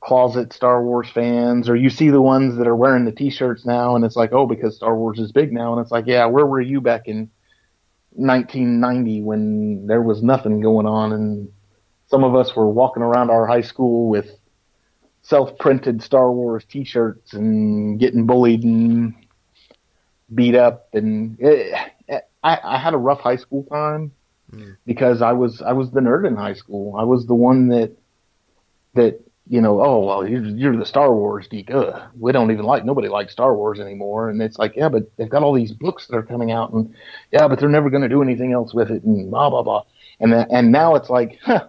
[0.01, 3.97] closet Star Wars fans, or you see the ones that are wearing the T-shirts now,
[3.97, 6.45] and it's like, oh, because Star Wars is big now, and it's like, yeah, where
[6.47, 7.31] were you back in
[8.11, 11.49] 1990 when there was nothing going on, and
[12.07, 14.29] some of us were walking around our high school with
[15.25, 19.14] self-printed Star Wars T-shirts and getting bullied and
[20.33, 21.75] beat up, and it,
[22.43, 24.12] I, I had a rough high school time
[24.53, 24.77] mm.
[24.87, 26.97] because I was I was the nerd in high school.
[26.97, 27.93] I was the one that
[28.95, 31.70] that you know, oh well, you're, you're the Star Wars geek.
[31.70, 34.29] Ugh, we don't even like nobody likes Star Wars anymore.
[34.31, 36.95] And it's like, yeah, but they've got all these books that are coming out, and
[37.31, 39.85] yeah, but they're never going to do anything else with it, and blah blah blah.
[40.20, 41.68] And and now it's like, huh,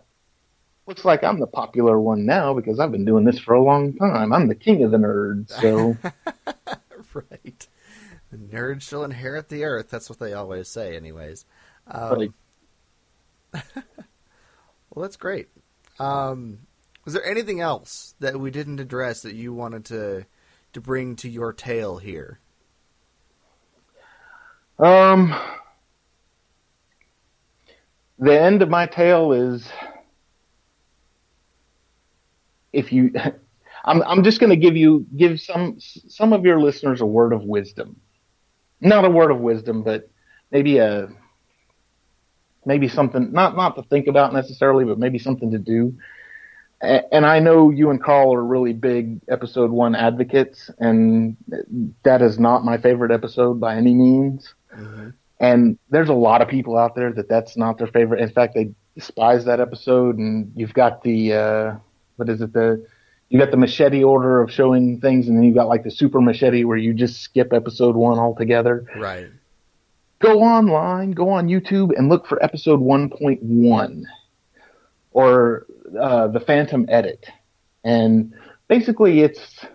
[0.88, 3.94] looks like I'm the popular one now because I've been doing this for a long
[3.94, 4.32] time.
[4.34, 5.50] I'm the king of the nerds.
[5.50, 5.98] So,
[7.14, 7.68] right,
[8.32, 9.90] the nerds shall inherit the earth.
[9.90, 11.46] That's what they always say, anyways.
[11.88, 12.32] Um, right.
[14.94, 15.50] well, that's great.
[16.00, 16.60] Um,
[17.04, 20.26] was there anything else that we didn't address that you wanted to
[20.74, 22.40] to bring to your tale here?
[24.78, 25.34] Um,
[28.20, 29.66] the end of my tale is
[32.76, 33.12] if you
[33.86, 37.34] I'm I'm just going to give you give some some of your listeners a word
[37.34, 38.00] of wisdom.
[38.82, 40.10] Not a word of wisdom, but
[40.52, 41.10] maybe a
[42.66, 45.96] maybe something not not to think about necessarily, but maybe something to do
[46.82, 51.36] and I know you and Carl are really big episode one advocates, and
[52.04, 54.54] that is not my favorite episode by any means.
[54.76, 55.10] Mm-hmm.
[55.40, 58.22] And there's a lot of people out there that that's not their favorite.
[58.22, 60.18] In fact, they despise that episode.
[60.18, 61.76] And you've got the uh,
[62.16, 62.86] what is it the
[63.30, 66.22] you got the machete order of showing things, and then you've got like the super
[66.22, 68.86] machete where you just skip episode one altogether.
[68.96, 69.28] Right.
[70.20, 74.06] Go online, go on YouTube, and look for episode one point one,
[75.12, 75.66] or
[76.00, 77.28] uh, the Phantom Edit,
[77.84, 78.34] and
[78.68, 79.66] basically it's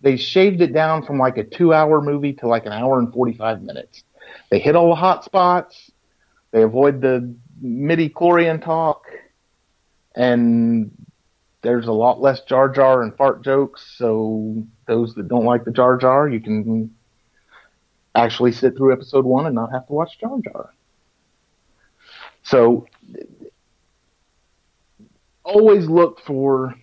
[0.00, 3.62] they shaved it down from like a two-hour movie to like an hour and forty-five
[3.62, 4.02] minutes.
[4.50, 5.90] They hit all the hot spots.
[6.50, 9.04] They avoid the midi chlorian talk,
[10.14, 10.90] and
[11.64, 13.94] there's a lot less Jar Jar and fart jokes.
[13.96, 16.94] So those that don't like the Jar Jar, you can
[18.14, 20.72] actually sit through episode one and not have to watch Jar Jar.
[22.44, 22.86] So
[25.42, 26.74] always look for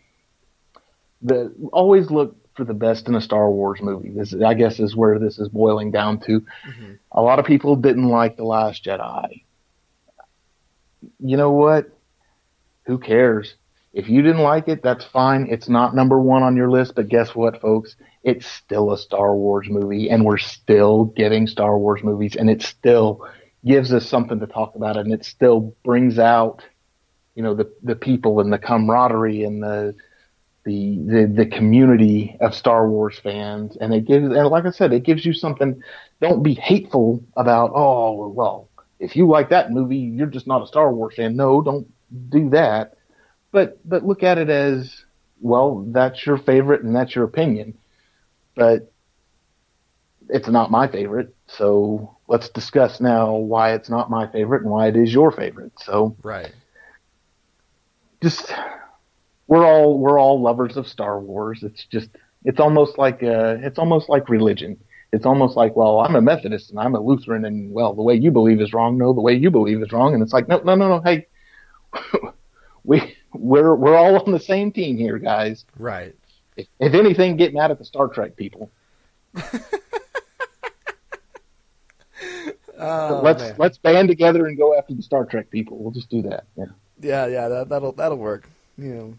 [1.22, 4.10] the always look for the best in a Star Wars movie.
[4.10, 6.42] This I guess is where this is boiling down to.
[6.42, 6.94] Mm-hmm.
[7.12, 9.44] A lot of people didn't like the Last Jedi.
[11.20, 11.90] You know what?
[12.86, 13.56] Who cares?
[13.94, 15.48] If you didn't like it, that's fine.
[15.50, 17.96] It's not number one on your list, but guess what, folks?
[18.24, 22.62] It's still a Star Wars movie, and we're still getting Star Wars movies, and it
[22.62, 23.28] still
[23.66, 26.64] gives us something to talk about, and it still brings out
[27.36, 29.96] you know the the people and the camaraderie and the
[30.64, 34.94] the the, the community of Star Wars fans, and it gives and like I said,
[34.94, 35.82] it gives you something.
[36.22, 38.70] Don't be hateful about oh well,
[39.00, 41.36] if you like that movie, you're just not a Star Wars fan.
[41.36, 41.88] No, don't
[42.30, 42.96] do that.
[43.52, 45.04] But but look at it as
[45.41, 45.86] well.
[45.88, 47.78] That's your favorite and that's your opinion,
[48.56, 48.91] but
[50.30, 51.36] it's not my favorite.
[51.47, 55.74] So let's discuss now why it's not my favorite and why it is your favorite.
[55.80, 56.52] So right
[58.22, 58.54] just
[59.47, 61.64] we're all we're all lovers of Star Wars.
[61.64, 62.10] It's just
[62.45, 64.78] it's almost like uh, it's almost like religion.
[65.12, 68.16] It's almost like, well, I'm a Methodist and I'm a Lutheran, and well, the way
[68.16, 68.97] you believe is wrong.
[68.97, 70.14] No, the way you believe is wrong.
[70.14, 71.02] And it's like, no, no, no, no.
[71.02, 71.28] Hey,
[72.86, 75.66] we we're we're all on the same team here, guys.
[75.78, 76.16] Right.
[76.56, 78.72] If, if anything, get mad at the Star Trek people.
[82.78, 83.56] oh, let's man.
[83.58, 85.78] let's band together and go after the Star Trek people.
[85.78, 86.46] We'll just do that.
[86.58, 86.66] Yeah.
[87.02, 88.48] Yeah, yeah, that, that'll that'll work.
[88.78, 89.18] You know,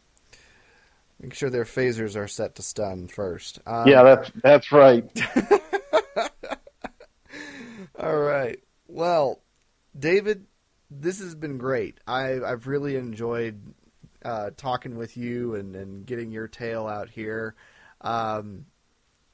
[1.21, 3.59] make sure their phasers are set to stun first.
[3.67, 5.05] Um, yeah, that's that's right.
[7.99, 8.61] All right.
[8.87, 9.41] Well,
[9.99, 10.47] David,
[10.91, 11.99] this has been great.
[12.07, 13.75] I I've really enjoyed
[14.25, 17.55] uh, talking with you and, and getting your tale out here.
[18.01, 18.67] Um,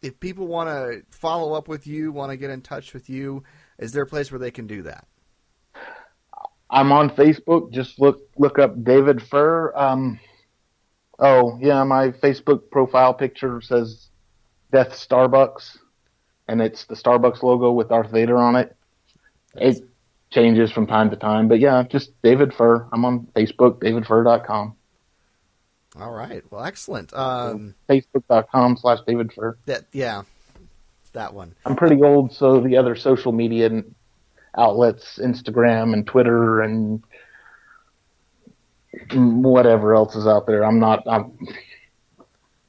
[0.02, 3.42] if people want to follow up with you, want to get in touch with you,
[3.78, 5.06] is there a place where they can do that?
[6.70, 7.72] I'm on Facebook.
[7.72, 9.72] Just look look up David Furr.
[9.74, 10.20] Um,
[11.18, 14.08] oh yeah, my Facebook profile picture says
[14.70, 15.78] Death Starbucks,
[16.46, 18.76] and it's the Starbucks logo with Darth Vader on it.
[19.54, 19.82] It
[20.30, 22.86] changes from time to time, but yeah, just David Furr.
[22.92, 24.76] I'm on Facebook, davidfur.com.
[25.96, 26.44] All right.
[26.50, 27.12] Well, excellent.
[27.14, 29.56] Um, Facebook.com slash David Furr.
[29.66, 30.22] That yeah,
[31.12, 31.54] that one.
[31.64, 33.82] I'm pretty old, so the other social media
[34.56, 37.02] outlets, Instagram and Twitter and
[39.14, 40.64] whatever else is out there.
[40.64, 41.04] I'm not.
[41.06, 41.38] I'm.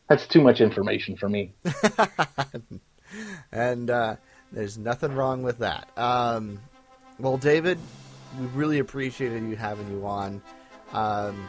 [0.08, 1.54] That's too much information for me.
[3.52, 4.16] and uh,
[4.52, 5.90] there's nothing wrong with that.
[5.98, 6.60] Um,
[7.20, 7.78] well, David,
[8.40, 10.42] we really appreciated you having you on.
[10.94, 11.48] Um,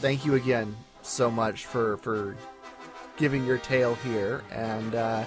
[0.00, 0.74] thank you again
[1.08, 2.36] so much for for
[3.16, 5.24] giving your tale here, and uh,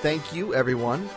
[0.00, 1.08] thank you everyone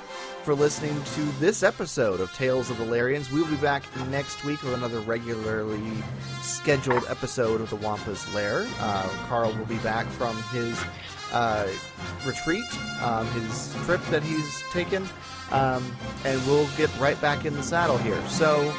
[0.44, 3.32] for listening to this episode of Tales of the Lairians.
[3.32, 5.92] We'll be back next week with another regularly
[6.42, 8.66] scheduled episode of the Wampa's Lair.
[8.80, 10.82] Uh, Carl will be back from his
[11.32, 11.68] uh,
[12.26, 12.64] retreat,
[13.04, 15.08] um, his trip that he's taken,
[15.52, 15.86] um,
[16.26, 18.22] and we'll get right back in the saddle here.
[18.28, 18.74] So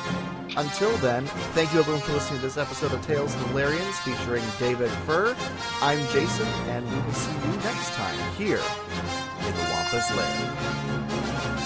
[0.61, 3.94] until then, thank you everyone for listening to this episode of Tales of the Lairians
[4.04, 5.34] featuring David Furr.
[5.80, 8.61] I'm Jason, and we will see you next time here
[9.46, 11.59] in the Wampa's Lair.